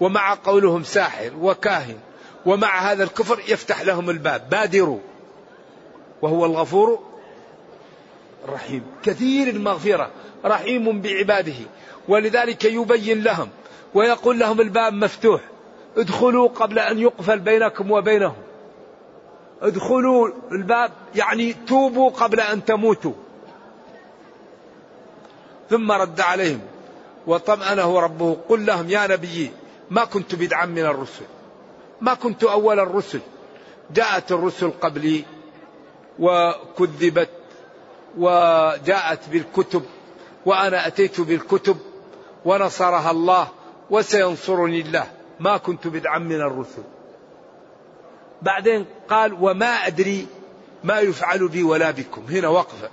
ومع 0.00 0.34
قولهم 0.34 0.84
ساحر 0.84 1.30
وكاهن 1.40 1.98
ومع 2.46 2.78
هذا 2.78 3.04
الكفر 3.04 3.38
يفتح 3.48 3.82
لهم 3.82 4.10
الباب. 4.10 4.50
بادروا. 4.50 4.98
وهو 6.22 6.44
الغفور 6.44 6.98
الرحيم. 8.44 8.82
كثير 9.02 9.48
المغفرة 9.48 10.10
رحيم 10.44 11.00
بعباده. 11.00 11.54
ولذلك 12.08 12.64
يبين 12.64 13.22
لهم 13.22 13.48
ويقول 13.94 14.38
لهم 14.38 14.60
الباب 14.60 14.92
مفتوح. 14.92 15.40
ادخلوا 15.96 16.48
قبل 16.48 16.78
أن 16.78 16.98
يقفل 16.98 17.38
بينكم 17.38 17.90
وبينهم. 17.90 18.36
ادخلوا 19.62 20.28
الباب 20.52 20.90
يعني 21.14 21.52
توبوا 21.52 22.10
قبل 22.10 22.40
أن 22.40 22.64
تموتوا. 22.64 23.12
ثم 25.70 25.92
رد 25.92 26.20
عليهم 26.20 26.60
وطمأنه 27.26 28.00
ربه 28.00 28.36
قل 28.48 28.66
لهم 28.66 28.90
يا 28.90 29.06
نبي 29.06 29.50
ما 29.90 30.04
كنت 30.04 30.34
بدعا 30.34 30.66
من 30.66 30.82
الرسل 30.82 31.24
ما 32.00 32.14
كنت 32.14 32.44
أول 32.44 32.80
الرسل 32.80 33.20
جاءت 33.94 34.32
الرسل 34.32 34.70
قبلي 34.70 35.24
وكذبت 36.18 37.30
وجاءت 38.18 39.28
بالكتب 39.28 39.82
وأنا 40.46 40.86
أتيت 40.86 41.20
بالكتب 41.20 41.76
ونصرها 42.44 43.10
الله 43.10 43.48
وسينصرني 43.90 44.80
الله 44.80 45.06
ما 45.40 45.56
كنت 45.56 45.86
بدعا 45.86 46.18
من 46.18 46.40
الرسل. 46.40 46.82
بعدين 48.42 48.86
قال 49.08 49.36
وما 49.40 49.86
أدري 49.86 50.26
ما 50.84 51.00
يفعل 51.00 51.48
بي 51.48 51.62
ولا 51.62 51.90
بكم 51.90 52.22
هنا 52.30 52.48
وقفة. 52.48 52.90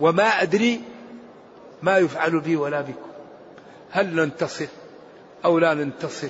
وما 0.00 0.42
أدري 0.42 0.80
ما 1.82 1.98
يفعل 1.98 2.40
بي 2.40 2.56
ولا 2.56 2.80
بكم. 2.80 3.10
هل 3.90 4.14
ننتصر 4.16 4.66
أو 5.44 5.58
لا 5.58 5.74
ننتصر؟ 5.74 6.28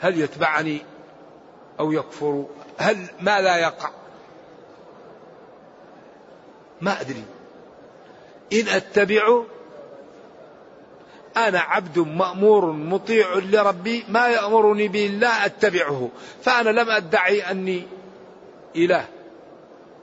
هل 0.00 0.20
يتبعني 0.20 0.82
أو 1.80 1.92
يكفر؟ 1.92 2.44
هل 2.78 3.06
ما 3.20 3.40
لا 3.40 3.56
يقع؟ 3.56 3.90
ما 6.80 7.00
أدري. 7.00 7.24
إن 8.52 8.68
أتبع 8.68 9.42
أنا 11.36 11.60
عبد 11.60 11.98
مأمور 11.98 12.72
مطيع 12.72 13.34
لربي 13.34 14.04
ما 14.08 14.28
يأمرني 14.28 14.88
به 14.88 15.06
لا 15.06 15.46
أتبعه. 15.46 16.08
فأنا 16.42 16.70
لم 16.70 16.90
أدعي 16.90 17.50
أني 17.50 17.86
إله. 18.76 19.08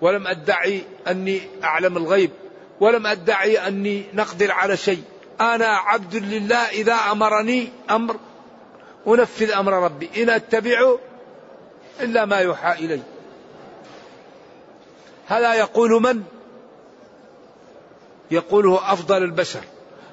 ولم 0.01 0.27
أدعي 0.27 0.83
أني 1.07 1.41
أعلم 1.63 1.97
الغيب 1.97 2.31
ولم 2.79 3.07
أدعي 3.07 3.67
أني 3.67 4.03
نقدر 4.13 4.51
على 4.51 4.77
شيء. 4.77 5.03
أنا 5.41 5.67
عبد 5.67 6.15
لله 6.15 6.69
إذا 6.69 6.93
أمرني 6.93 7.69
أمر 7.89 8.15
أنفذ 9.07 9.51
أمر 9.51 9.73
ربي. 9.73 10.09
إن 10.17 10.29
أتبع 10.29 10.95
إلا 11.99 12.25
ما 12.25 12.37
يوحى 12.37 12.85
إلي. 12.85 13.01
هذا 15.27 15.53
يقول 15.53 15.91
من؟ 16.01 16.23
يقوله 18.31 18.93
أفضل 18.93 19.23
البشر. 19.23 19.61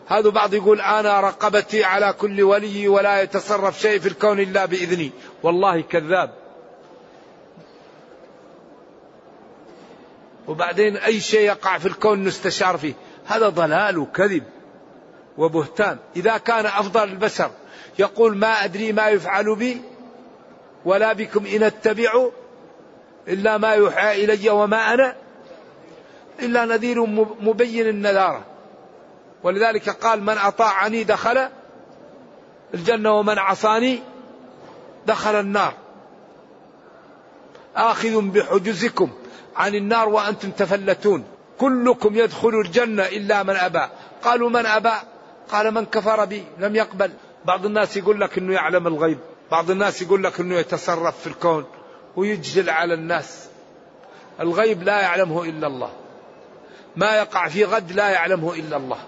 هذا 0.07 0.31
بعض 0.31 0.55
يقول 0.55 0.81
أنا 0.81 1.21
رقبتي 1.21 1.85
على 1.85 2.13
كل 2.13 2.43
ولي 2.43 2.89
ولا 2.89 3.23
يتصرف 3.23 3.81
شيء 3.81 3.99
في 3.99 4.09
الكون 4.09 4.41
إلا 4.41 4.65
بإذني. 4.65 5.11
والله 5.43 5.81
كذاب. 5.81 6.44
وبعدين 10.49 10.97
أي 10.97 11.21
شيء 11.21 11.41
يقع 11.41 11.79
في 11.79 11.87
الكون 11.87 12.25
نستشار 12.25 12.77
فيه. 12.77 12.95
هذا 13.27 13.49
ضلال 13.49 13.99
وكذب 13.99 14.43
وبهتان. 15.39 15.99
إذا 16.17 16.37
كان 16.37 16.67
أفضل 16.67 17.03
البشر 17.03 17.51
يقول 17.99 18.37
ما 18.37 18.65
أدري 18.65 18.93
ما 18.93 19.09
يفعل 19.09 19.57
بي 19.57 19.83
ولا 20.85 21.13
بكم 21.13 21.47
إن 21.47 21.63
اتبع 21.63 22.29
إلا 23.29 23.59
ما 23.59 23.73
يوحى 23.73 24.25
إلي 24.25 24.51
وما 24.51 24.95
أنا 24.95 25.17
إلا 26.43 26.65
نذير 26.65 27.07
مبين 27.41 27.89
النذارة. 27.89 28.45
ولذلك 29.43 29.91
قال 29.91 30.23
من 30.23 30.39
أطاعني 30.39 31.05
دخل 31.05 31.49
الجنة 32.75 33.13
ومن 33.13 33.39
عصاني 33.39 34.03
دخل 35.07 35.41
النار. 35.41 35.84
آخذ 37.77 38.21
بحجزكم 38.21 39.11
عن 39.57 39.75
النار 39.75 40.09
وأنتم 40.09 40.51
تفلتون. 40.51 41.25
كلكم 41.59 42.17
يدخل 42.17 42.49
الجنة 42.49 43.03
إلا 43.03 43.43
من 43.43 43.57
أبى. 43.57 43.89
قالوا 44.23 44.51
من 44.51 44.67
أبى؟ 44.67 44.93
قال 45.49 45.75
من 45.75 45.85
كفر 45.85 46.25
بي؟ 46.25 46.45
لم 46.59 46.77
يقبل. 46.77 47.13
بعض 47.45 47.67
الناس 47.67 47.97
يقول 47.97 48.21
لك 48.21 48.39
أنه 48.39 48.53
يعلم 48.53 48.87
الغيب. 48.87 49.19
بعض 49.51 49.71
الناس 49.71 50.03
يقول 50.03 50.25
لك 50.25 50.41
أنه 50.41 50.55
يتصرف 50.55 51.21
في 51.21 51.27
الكون 51.27 51.65
ويجزل 52.17 52.71
على 52.71 52.95
الناس. 52.95 53.49
الغيب 54.41 54.83
لا 54.83 55.01
يعلمه 55.01 55.45
إلا 55.45 55.67
الله. 55.67 55.91
ما 56.97 57.17
يقع 57.17 57.49
في 57.49 57.65
غد 57.65 57.93
لا 57.93 58.11
يعلمه 58.11 58.55
إلا 58.55 58.77
الله. 58.77 58.99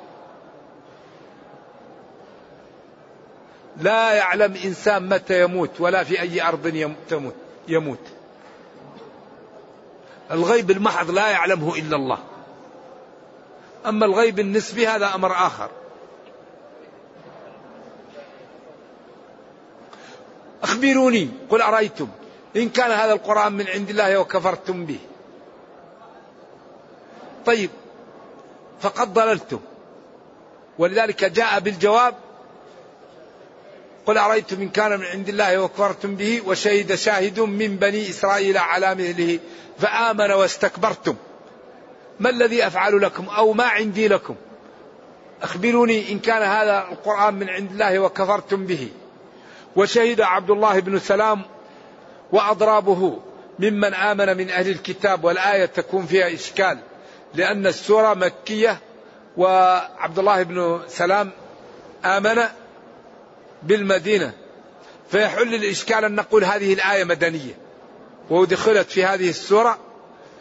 لا 3.80 4.12
يعلم 4.12 4.54
إنسان 4.64 5.08
متى 5.08 5.42
يموت 5.42 5.80
ولا 5.80 6.04
في 6.04 6.20
أي 6.20 6.42
أرض 6.42 6.94
تموت 7.08 7.34
يموت. 7.68 8.15
الغيب 10.30 10.70
المحض 10.70 11.10
لا 11.10 11.28
يعلمه 11.28 11.74
إلا 11.76 11.96
الله. 11.96 12.18
أما 13.86 14.06
الغيب 14.06 14.38
النسبي 14.38 14.86
هذا 14.86 15.14
أمر 15.14 15.32
آخر. 15.32 15.70
أخبروني 20.62 21.30
قل 21.50 21.62
أرأيتم 21.62 22.08
إن 22.56 22.68
كان 22.68 22.90
هذا 22.90 23.12
القرآن 23.12 23.52
من 23.52 23.68
عند 23.68 23.90
الله 23.90 24.18
وكفرتم 24.18 24.86
به. 24.86 24.98
طيب 27.46 27.70
فقد 28.80 29.14
ضللتم. 29.14 29.60
ولذلك 30.78 31.24
جاء 31.24 31.60
بالجواب 31.60 32.14
قل 34.06 34.18
أرأيتم 34.18 34.62
إن 34.62 34.68
كان 34.68 35.00
من 35.00 35.06
عند 35.06 35.28
الله 35.28 35.58
وكفرتم 35.58 36.14
به 36.14 36.42
وشهد 36.46 36.94
شاهد 36.94 37.40
من 37.40 37.76
بني 37.76 38.10
إسرائيل 38.10 38.58
على 38.58 38.94
مثله 38.94 39.38
فآمن 39.78 40.30
واستكبرتم. 40.30 41.16
ما 42.20 42.30
الذي 42.30 42.66
أفعل 42.66 43.02
لكم 43.02 43.28
أو 43.28 43.52
ما 43.52 43.64
عندي 43.64 44.08
لكم؟ 44.08 44.34
أخبروني 45.42 46.12
إن 46.12 46.18
كان 46.18 46.42
هذا 46.42 46.86
القرآن 46.92 47.34
من 47.34 47.48
عند 47.48 47.70
الله 47.70 47.98
وكفرتم 47.98 48.66
به. 48.66 48.88
وشهد 49.76 50.20
عبد 50.20 50.50
الله 50.50 50.80
بن 50.80 50.98
سلام 50.98 51.42
وأضرابه 52.32 53.18
ممن 53.58 53.94
آمن 53.94 54.36
من 54.36 54.50
أهل 54.50 54.68
الكتاب 54.68 55.24
والآية 55.24 55.66
تكون 55.66 56.06
فيها 56.06 56.34
إشكال 56.34 56.78
لأن 57.34 57.66
السورة 57.66 58.14
مكية 58.14 58.80
وعبد 59.36 60.18
الله 60.18 60.42
بن 60.42 60.80
سلام 60.88 61.30
آمن 62.04 62.42
بالمدينة 63.66 64.32
فيحل 65.10 65.54
الإشكال 65.54 66.04
أن 66.04 66.14
نقول 66.14 66.44
هذه 66.44 66.72
الآية 66.72 67.04
مدنية. 67.04 67.54
وأدخلت 68.30 68.90
في 68.90 69.04
هذه 69.04 69.28
السورة 69.28 69.78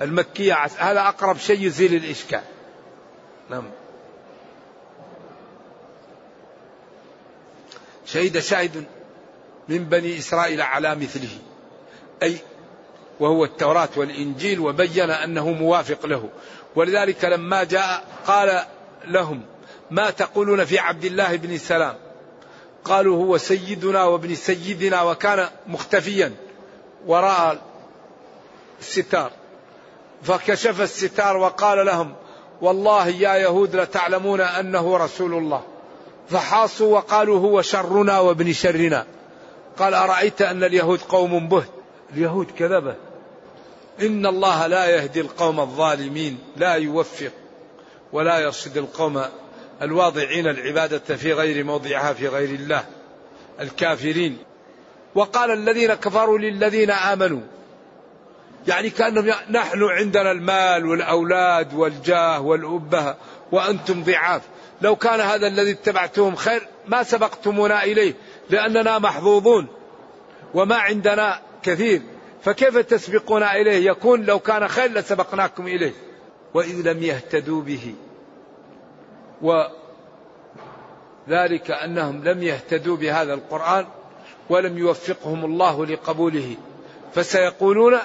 المكية. 0.02 0.54
هذا 0.78 1.00
أقرب 1.00 1.38
شيء 1.38 1.62
يزيل 1.62 1.96
الإشكال. 1.96 2.42
نعم. 3.50 3.64
شهد 8.06 8.40
شاهد 8.40 8.86
من 9.68 9.84
بني 9.84 10.18
إسرائيل 10.18 10.62
على 10.62 10.96
مثله. 10.96 11.38
أي 12.24 12.38
وهو 13.20 13.46
التوراة 13.46 13.90
والإنجيل 13.96 14.60
وبين 14.60 15.10
أنه 15.10 15.50
موافق 15.50 16.06
له. 16.06 16.30
ولذلك 16.76 17.26
لما 17.26 17.64
جاء 17.64 18.06
قال 18.28 18.66
لهم 19.06 19.42
ما 19.92 20.10
تقولون 20.10 20.66
في 20.66 20.80
عبد 20.80 21.06
الله 21.06 21.36
بن 21.36 21.58
سلام؟ 21.58 22.05
قالوا 22.86 23.26
هو 23.26 23.38
سيدنا 23.38 24.04
وابن 24.04 24.36
سيدنا 24.36 25.02
وكان 25.02 25.48
مختفيا 25.68 26.34
وراء 27.08 27.62
الستار. 28.80 29.32
فكشف 30.24 30.82
الستار 30.82 31.38
وقال 31.38 31.86
لهم 31.86 32.14
والله 32.62 33.08
يا 33.08 33.36
يهود 33.36 33.76
لتعلمون 33.76 34.42
أنه 34.42 34.98
رسول 34.98 35.34
الله. 35.34 35.64
فحاصوا 36.30 36.98
وقالوا 36.98 37.40
هو 37.40 37.62
شرنا 37.62 38.20
وابن 38.20 38.54
شرنا. 38.54 39.06
قال 39.78 39.94
أرأيت 39.94 40.42
أن 40.42 40.64
اليهود 40.64 41.02
قوم 41.02 41.48
بهت؟ 41.48 41.70
اليهود 42.14 42.52
كذبه 42.52 42.96
إن 44.02 44.26
الله 44.26 44.68
لا 44.68 44.86
يهدي 44.86 45.22
القوم 45.22 45.60
الظالمين 45.60 46.40
لا 46.58 46.74
يوفق 46.74 47.32
ولا 48.14 48.40
يرشد 48.40 48.78
القوم 48.78 49.26
الواضعين 49.82 50.48
العبادة 50.48 51.16
في 51.16 51.34
غير 51.34 51.64
موضعها 51.64 52.14
في 52.14 52.28
غير 52.28 52.50
الله 52.50 52.86
الكافرين. 53.60 54.38
وقال 55.16 55.52
الذين 55.52 55.94
كفروا 55.94 56.38
للذين 56.38 56.92
آمنوا 56.92 57.42
يعني 58.68 58.90
كأنهم 58.90 59.34
نحن 59.50 59.84
عندنا 59.84 60.32
المال 60.32 60.86
والأولاد 60.86 61.74
والجاه 61.74 62.42
والأبة 62.42 63.16
وأنتم 63.52 64.04
ضعاف. 64.04 64.42
لو 64.82 64.96
كان 64.96 65.20
هذا 65.20 65.48
الذي 65.48 65.72
اتبعتهم 65.72 66.36
خير 66.36 66.68
ما 66.88 67.04
سبقتمونا 67.04 67.84
إليه 67.84 68.14
لأننا 68.50 69.00
محظوظون 69.00 69.68
وما 70.54 70.76
عندنا 70.76 71.42
كثير. 71.64 72.02
فكيف 72.44 72.78
تسبقون 72.78 73.44
إليه؟ 73.44 73.90
يكون 73.90 74.26
لو 74.26 74.40
كان 74.40 74.68
خير 74.68 74.92
لسبقناكم 74.92 75.68
إليه. 75.68 75.94
وإذ 76.54 76.92
لم 76.92 77.04
يهتدوا 77.04 77.62
به. 77.62 77.96
وذلك 79.42 79.72
أنهم 81.72 82.24
لم 82.24 82.44
يهتدوا 82.44 82.98
بهذا 82.98 83.34
القرآن 83.34 83.88
ولم 84.50 84.78
يوفقهم 84.78 85.46
الله 85.46 85.86
لقبوله. 85.86 86.56
فسيقولون 87.16 87.98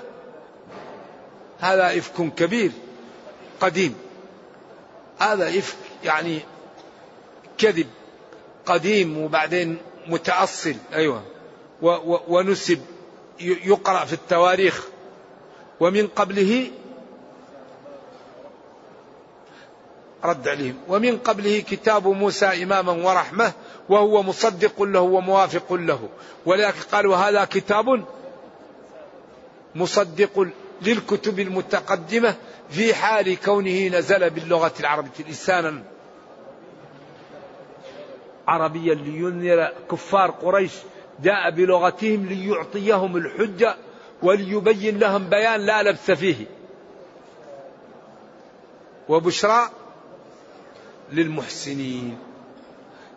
هذا 1.61 1.99
إفك 1.99 2.35
كبير 2.35 2.71
قديم. 3.61 3.95
هذا 5.19 5.49
إفك 5.49 5.77
يعني 6.05 6.41
كذب 7.59 7.87
قديم 8.67 9.19
وبعدين 9.19 9.79
متأصل. 10.07 10.75
أيوة. 10.95 11.23
ونسب 12.29 12.81
يقرأ 13.41 14.05
في 14.05 14.13
التواريخ. 14.13 14.87
ومن 15.81 16.07
قبله 16.07 16.71
رد 20.25 20.49
عليهم. 20.49 20.77
ومن 20.89 21.19
قبله 21.19 21.61
كتاب 21.61 22.09
موسى 22.09 22.63
إماما 22.63 22.93
ورحمة 22.93 23.53
وهو 23.89 24.23
مصدق 24.23 24.83
له 24.83 25.01
وموافق 25.01 25.73
له. 25.73 26.09
ولكن 26.47 26.81
قالوا 26.93 27.17
هذا 27.17 27.45
كتاب 27.45 28.05
مصدق 29.75 30.47
للكتب 30.83 31.41
المتقدمة 31.41 32.35
في 32.71 32.95
حال 32.95 33.41
كونه 33.41 33.89
نزل 33.89 34.31
باللغة 34.31 34.73
العربية. 34.81 35.25
لسانا 35.29 35.83
عربيا 38.49 38.95
لينذر 38.95 39.73
كفار 39.91 40.31
قريش 40.31 40.73
جاء 41.23 41.51
بلغتهم 41.51 42.27
ليعطيهم 42.27 43.17
الحجة 43.17 43.77
وليبين 44.23 44.99
لهم 44.99 45.29
بيان 45.29 45.61
لا 45.61 45.83
لبس 45.83 46.11
فيه. 46.11 46.47
وبشرى 49.09 49.71
للمحسنين. 51.13 52.19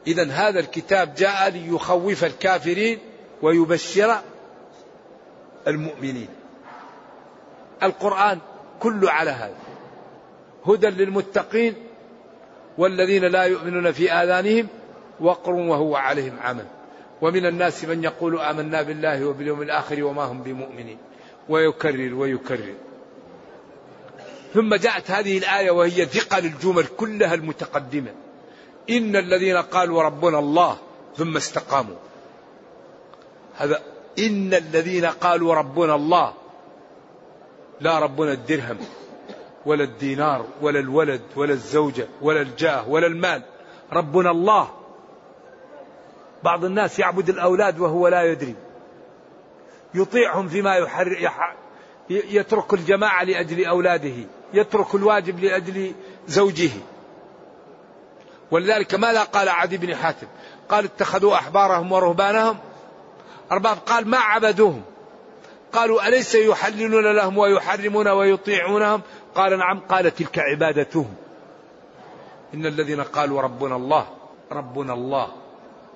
إذا 0.08 0.32
هذا 0.32 0.60
الكتاب 0.60 1.16
جاء 1.16 1.50
ليخوف 1.50 2.24
الكافرين 2.24 3.00
ويبشر 3.42 4.22
المؤمنين. 5.68 6.28
القرآن 7.84 8.40
كله 8.80 9.12
على 9.12 9.32
هذا. 9.32 9.56
هدى 10.66 10.88
للمتقين 10.88 11.74
والذين 12.78 13.26
لا 13.26 13.44
يؤمنون 13.44 13.92
في 13.92 14.12
آذانهم 14.12 14.68
وقر 15.20 15.54
وهو 15.54 15.96
عليهم 15.96 16.40
عمل. 16.42 16.66
ومن 17.22 17.46
الناس 17.46 17.86
من 17.86 18.04
يقول 18.04 18.40
آمنا 18.40 18.82
بالله 18.82 19.26
وباليوم 19.26 19.62
الآخر 19.62 20.04
وما 20.04 20.24
هم 20.24 20.42
بمؤمنين. 20.42 20.98
ويكرر 21.50 22.14
ويكرر. 22.14 22.74
ثم 24.54 24.76
جاءت 24.76 25.12
هذه 25.12 25.38
الآية 25.38 25.72
وهي 25.72 26.06
ثقل 26.06 26.46
الجمل 26.46 26.86
كلها 26.98 27.34
المتقدمة. 27.34 28.12
إن 28.90 29.16
الذين 29.16 29.58
قالوا 29.58 30.04
ربنا 30.04 30.40
الله 30.40 30.78
ثم 31.18 31.38
استقاموا. 31.38 31.96
هذا 33.58 33.80
إن 34.20 34.54
الذين 34.54 35.06
قالوا 35.06 35.56
ربنا 35.56 35.96
الله 35.96 36.34
لا 37.82 38.00
ربنا 38.00 38.32
الدرهم 38.32 38.78
ولا 39.66 39.84
الدينار 39.84 40.46
ولا 40.62 40.80
الولد 40.80 41.22
ولا 41.36 41.54
الزوجة 41.54 42.08
ولا 42.22 42.42
الجاه 42.42 42.90
ولا 42.90 43.08
المال. 43.08 43.42
ربنا 43.94 44.32
الله. 44.32 44.70
بعض 46.44 46.66
الناس 46.66 47.00
يعبد 47.00 47.30
الأولاد 47.30 47.80
وهو 47.80 48.08
لا 48.08 48.24
يدري. 48.24 48.56
يطيعهم 49.94 50.48
فيما. 50.48 50.88
يترك 52.10 52.74
الجماعة 52.74 53.24
لأجل 53.24 53.66
أولاده 53.66 54.16
يترك 54.54 54.96
الواجب 54.96 55.40
لأجل 55.40 55.94
زوجه. 56.28 56.72
ولذلك 58.52 58.96
ماذا 58.96 59.24
قال 59.24 59.50
عدي 59.50 59.78
بن 59.78 59.96
حاتم 59.96 60.28
قال 60.70 60.86
اتخذوا 60.86 61.36
أحبارهم 61.36 61.92
ورهبانهم. 61.92 62.58
أرباب 63.52 63.78
قال 63.78 64.08
ما 64.08 64.18
عبدوهم؟ 64.18 64.82
قالوا 65.74 66.08
أليس 66.08 66.36
يحللون 66.36 67.16
لهم 67.16 67.38
ويحرمون 67.38 68.08
ويطيعونهم؟ 68.08 69.02
قال 69.36 69.58
نعم 69.58 69.80
قال 69.80 70.16
تلك 70.16 70.40
عبادتهم. 70.40 71.16
إن 72.54 72.66
الذين 72.66 73.02
قالوا 73.02 73.42
ربنا 73.42 73.76
الله 73.76 74.08
ربنا 74.52 74.94
الله. 74.94 75.28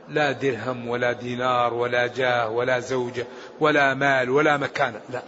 لا 0.09 0.31
درهم 0.31 0.87
ولا 0.87 1.11
دينار 1.11 1.73
ولا 1.73 2.07
جاه 2.07 2.49
ولا 2.49 2.79
زوجة 2.79 3.25
ولا 3.59 3.93
مال 3.93 4.29
ولا 4.29 4.57
مكانة 4.57 5.01
لا. 5.09 5.21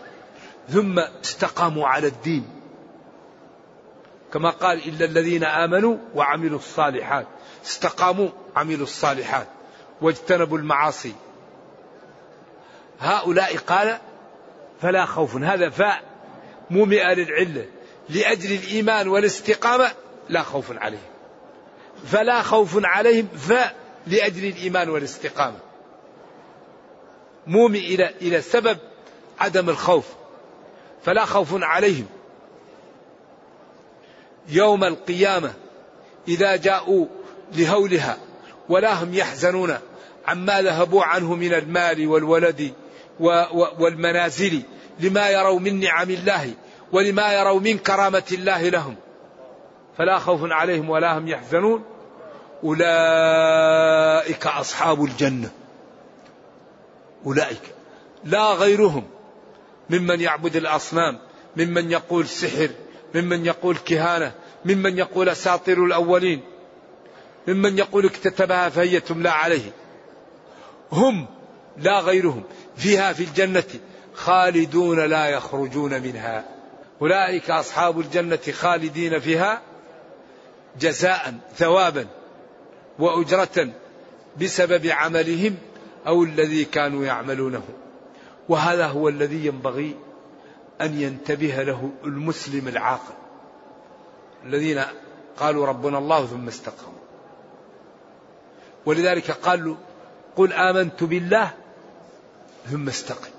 ثم 0.72 1.00
استقاموا 1.00 1.88
على 1.88 2.08
الدين. 2.08 2.44
كما 4.34 4.50
قال 4.50 4.88
إلا 4.88 5.06
الذين 5.06 5.44
آمنوا 5.44 5.98
وعملوا 6.16 6.60
الصالحات. 6.60 7.28
استقاموا 7.66 8.30
عملوا 8.56 8.84
الصالحات. 8.84 9.48
واجتنبوا 10.02 10.58
المعاصي. 10.58 11.14
هؤلاء 13.00 13.58
قال 13.58 13.98
فلا 14.82 15.06
خوف. 15.06 15.36
هذا 15.36 15.70
فاء 15.70 16.04
مومئة 16.70 17.14
للعلة. 17.14 17.66
لأجل 18.10 18.52
الإيمان 18.52 19.08
والاستقامة 19.08 19.92
لا 20.30 20.42
خوف 20.42 20.78
عليهم. 20.78 21.10
فلا 22.06 22.42
خوف 22.42 22.86
عليهم 22.86 23.28
فاء 23.28 23.76
لأجل 24.08 24.46
الإيمان 24.46 24.90
والاستقامة. 24.90 25.60
مومي 27.48 27.80
إلى 27.80 28.14
إلى 28.22 28.42
سبب 28.42 28.78
عدم 29.40 29.70
الخوف. 29.70 30.19
فلا 31.04 31.26
خوف 31.26 31.64
عليهم. 31.64 32.06
يوم 34.50 34.84
القيامة 34.84 35.54
إذا 36.28 36.56
جاءوا 36.56 37.06
لهولها 37.54 38.18
ولا 38.70 39.04
هم 39.04 39.14
يحزنون 39.14 39.78
عما 40.28 40.62
ذهبوا 40.62 41.04
عنه 41.04 41.36
من 41.36 41.54
المال 41.54 42.08
والولد 42.08 42.74
والمنازل 43.80 44.62
لما 45.00 45.30
يروا 45.30 45.60
من 45.60 45.80
نعم 45.80 46.10
الله 46.10 46.54
ولما 46.92 47.34
يروا 47.34 47.60
من 47.60 47.78
كرامة 47.78 48.24
الله 48.32 48.70
لهم. 48.70 48.96
فلا 49.98 50.20
خوف 50.20 50.40
عليهم 50.44 50.90
ولا 50.90 51.18
هم 51.18 51.28
يحزنون. 51.28 51.84
أولئك 52.64 54.48
أصحاب 54.48 55.04
الجنة. 55.04 55.52
أولئك. 57.26 57.62
لا 58.24 58.54
غيرهم. 58.54 59.04
ممن 59.90 60.22
يعبد 60.22 60.56
الأصنام 60.56 61.20
ممن 61.58 61.92
يقول 61.92 62.28
سحر 62.28 62.70
ممن 63.16 63.46
يقول 63.46 63.78
كهانة 63.78 64.32
ممن 64.66 64.98
يقول 64.98 65.30
أساطير 65.30 65.86
الأولين 65.86 66.42
ممن 67.48 67.78
يقول 67.78 68.06
اكتتبها 68.06 68.70
فهي 68.70 69.00
تملى 69.00 69.30
عليه. 69.30 69.72
هم 70.92 71.28
لا 71.78 72.00
غيرهم 72.00 72.44
فيها 72.78 73.14
في 73.14 73.24
الجنة 73.24 73.64
خالدون 74.14 75.00
لا 75.00 75.26
يخرجون 75.26 76.02
منها. 76.02 76.46
أولئك 77.02 77.50
أصحاب 77.50 78.00
الجنة 78.00 78.40
خالدين 78.52 79.20
فيها 79.20 79.62
جزاء 80.80 81.34
ثوابا 81.58 82.08
وأجرة 83.00 83.70
بسبب 84.42 84.88
عملهم 84.88 85.56
أو 86.08 86.24
الذي 86.24 86.66
كانوا 86.66 87.06
يعملونه. 87.06 87.64
وهذا 88.50 88.88
هو 88.88 89.10
الذي 89.10 89.46
ينبغي 89.46 89.96
أن 90.82 91.02
ينتبه 91.02 91.64
له 91.64 91.90
المسلم 92.04 92.68
العاقل. 92.68 93.14
الذين 94.46 94.84
قالوا 95.38 95.66
ربنا 95.66 95.98
الله 95.98 96.26
ثم 96.26 96.48
استقاموا. 96.48 97.00
ولذلك 98.86 99.32
قالوا 99.32 99.76
قل 100.36 100.54
آمنت 100.54 101.04
بالله 101.04 101.52
ثم 102.72 102.88
استقم. 102.88 103.32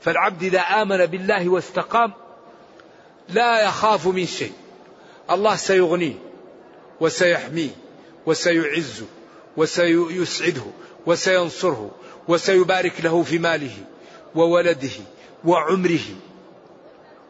فالعبد 0.00 0.42
إذا 0.42 0.60
آمن 0.60 1.06
بالله 1.06 1.48
واستقام 1.48 2.12
لا 3.28 3.62
يخاف 3.62 4.06
من 4.06 4.26
شيء. 4.26 4.52
الله 5.30 5.56
سيغنيه 5.56 6.14
وسيحميه 7.00 7.70
وسيعزه 8.26 9.06
وسيسعده 9.56 10.62
وسينصره 11.06 11.90
وسيبارك 12.28 12.92
له 13.04 13.22
في 13.22 13.38
ماله 13.38 13.76
وولده 14.34 14.90
وعمره 15.44 16.06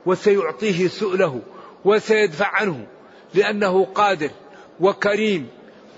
وسيعطيه 0.07 0.89
سؤله 0.89 1.41
وسيدفع 1.85 2.47
عنه 2.47 2.87
لأنه 3.35 3.85
قادر 3.85 4.31
وكريم 4.81 5.49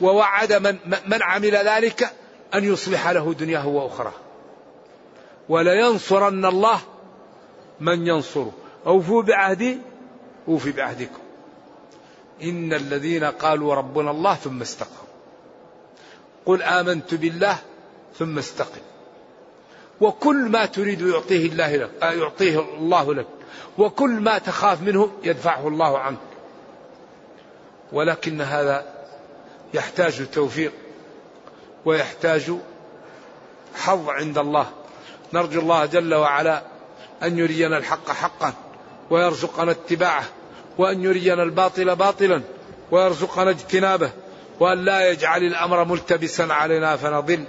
ووعد 0.00 0.52
من, 0.52 0.78
من 1.06 1.22
عمل 1.22 1.56
ذلك 1.56 2.10
أن 2.54 2.64
يصلح 2.64 3.08
له 3.08 3.34
دنياه 3.34 3.68
وأخراه. 3.68 4.12
ولينصرن 5.48 6.44
الله 6.44 6.80
من 7.80 8.06
ينصره. 8.06 8.52
أوفوا 8.86 9.22
بعهدي 9.22 9.78
أوفي 10.48 10.72
بعهدكم. 10.72 11.20
إن 12.42 12.72
الذين 12.72 13.24
قالوا 13.24 13.74
ربنا 13.74 14.10
الله 14.10 14.34
ثم 14.34 14.60
استقاموا. 14.60 15.06
قل 16.46 16.62
آمنت 16.62 17.14
بالله 17.14 17.58
ثم 18.18 18.38
استقم. 18.38 18.80
وكل 20.00 20.36
ما 20.36 20.66
تريد 20.66 21.00
يعطيه 21.00 21.46
الله 21.46 21.76
لك 21.76 21.90
آه، 22.02 22.12
يعطيه 22.12 22.60
الله 22.60 23.14
لك. 23.14 23.26
وكل 23.78 24.10
ما 24.10 24.38
تخاف 24.38 24.82
منه 24.82 25.10
يدفعه 25.22 25.68
الله 25.68 25.98
عنك. 25.98 26.18
ولكن 27.92 28.40
هذا 28.40 28.94
يحتاج 29.74 30.26
توفيق 30.30 30.72
ويحتاج 31.84 32.52
حظ 33.74 34.08
عند 34.08 34.38
الله. 34.38 34.66
نرجو 35.32 35.60
الله 35.60 35.86
جل 35.86 36.14
وعلا 36.14 36.62
أن 37.22 37.38
يرينا 37.38 37.78
الحق 37.78 38.10
حقا 38.10 38.52
ويرزقنا 39.10 39.70
اتباعه 39.70 40.24
وأن 40.78 41.02
يرينا 41.02 41.42
الباطل 41.42 41.96
باطلا 41.96 42.42
ويرزقنا 42.90 43.50
اجتنابه 43.50 44.10
وأن 44.60 44.84
لا 44.84 45.10
يجعل 45.10 45.42
الأمر 45.42 45.84
ملتبسا 45.84 46.42
علينا 46.42 46.96
فنضل. 46.96 47.44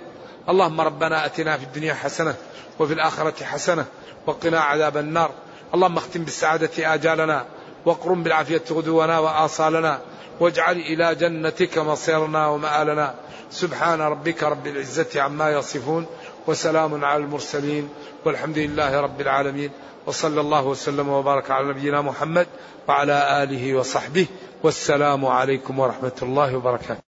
اللهم 0.50 0.82
ربنا 0.82 1.26
آتنا 1.26 1.58
في 1.58 1.64
الدنيا 1.64 1.94
حسنة 1.94 2.36
وفي 2.80 2.94
الآخرة 2.94 3.44
حسنة 3.44 3.86
وقنا 4.28 4.60
عذاب 4.60 4.98
النار. 4.98 5.32
اللهم 5.74 5.98
اختم 5.98 6.24
بالسعادة 6.24 6.94
آجالنا 6.94 7.46
واقرم 7.86 8.24
بالعافية 8.24 8.64
غدونا 8.72 9.20
وآصالنا 9.20 10.00
واجعل 10.40 10.78
إلى 10.78 11.16
جنتك 11.16 11.78
مصيرنا 11.78 12.48
ومآلنا. 12.48 13.16
سبحان 13.52 14.02
ربك 14.02 14.44
رب 14.44 14.68
العزة 14.68 15.22
عما 15.22 15.52
يصفون 15.52 16.06
وسلام 16.48 17.06
على 17.06 17.24
المرسلين 17.24 17.90
والحمد 18.26 18.58
لله 18.58 19.02
رب 19.02 19.22
العالمين. 19.22 19.72
وصلى 20.06 20.42
الله 20.42 20.66
وسلم 20.66 21.10
وبارك 21.10 21.52
على 21.52 21.68
نبينا 21.68 22.02
محمد 22.02 22.48
وعلى 22.88 23.44
آله 23.44 23.76
وصحبه. 23.76 24.28
والسلام 24.64 25.26
عليكم 25.26 25.80
ورحمة 25.80 26.18
الله 26.22 26.56
وبركاته. 26.56 27.07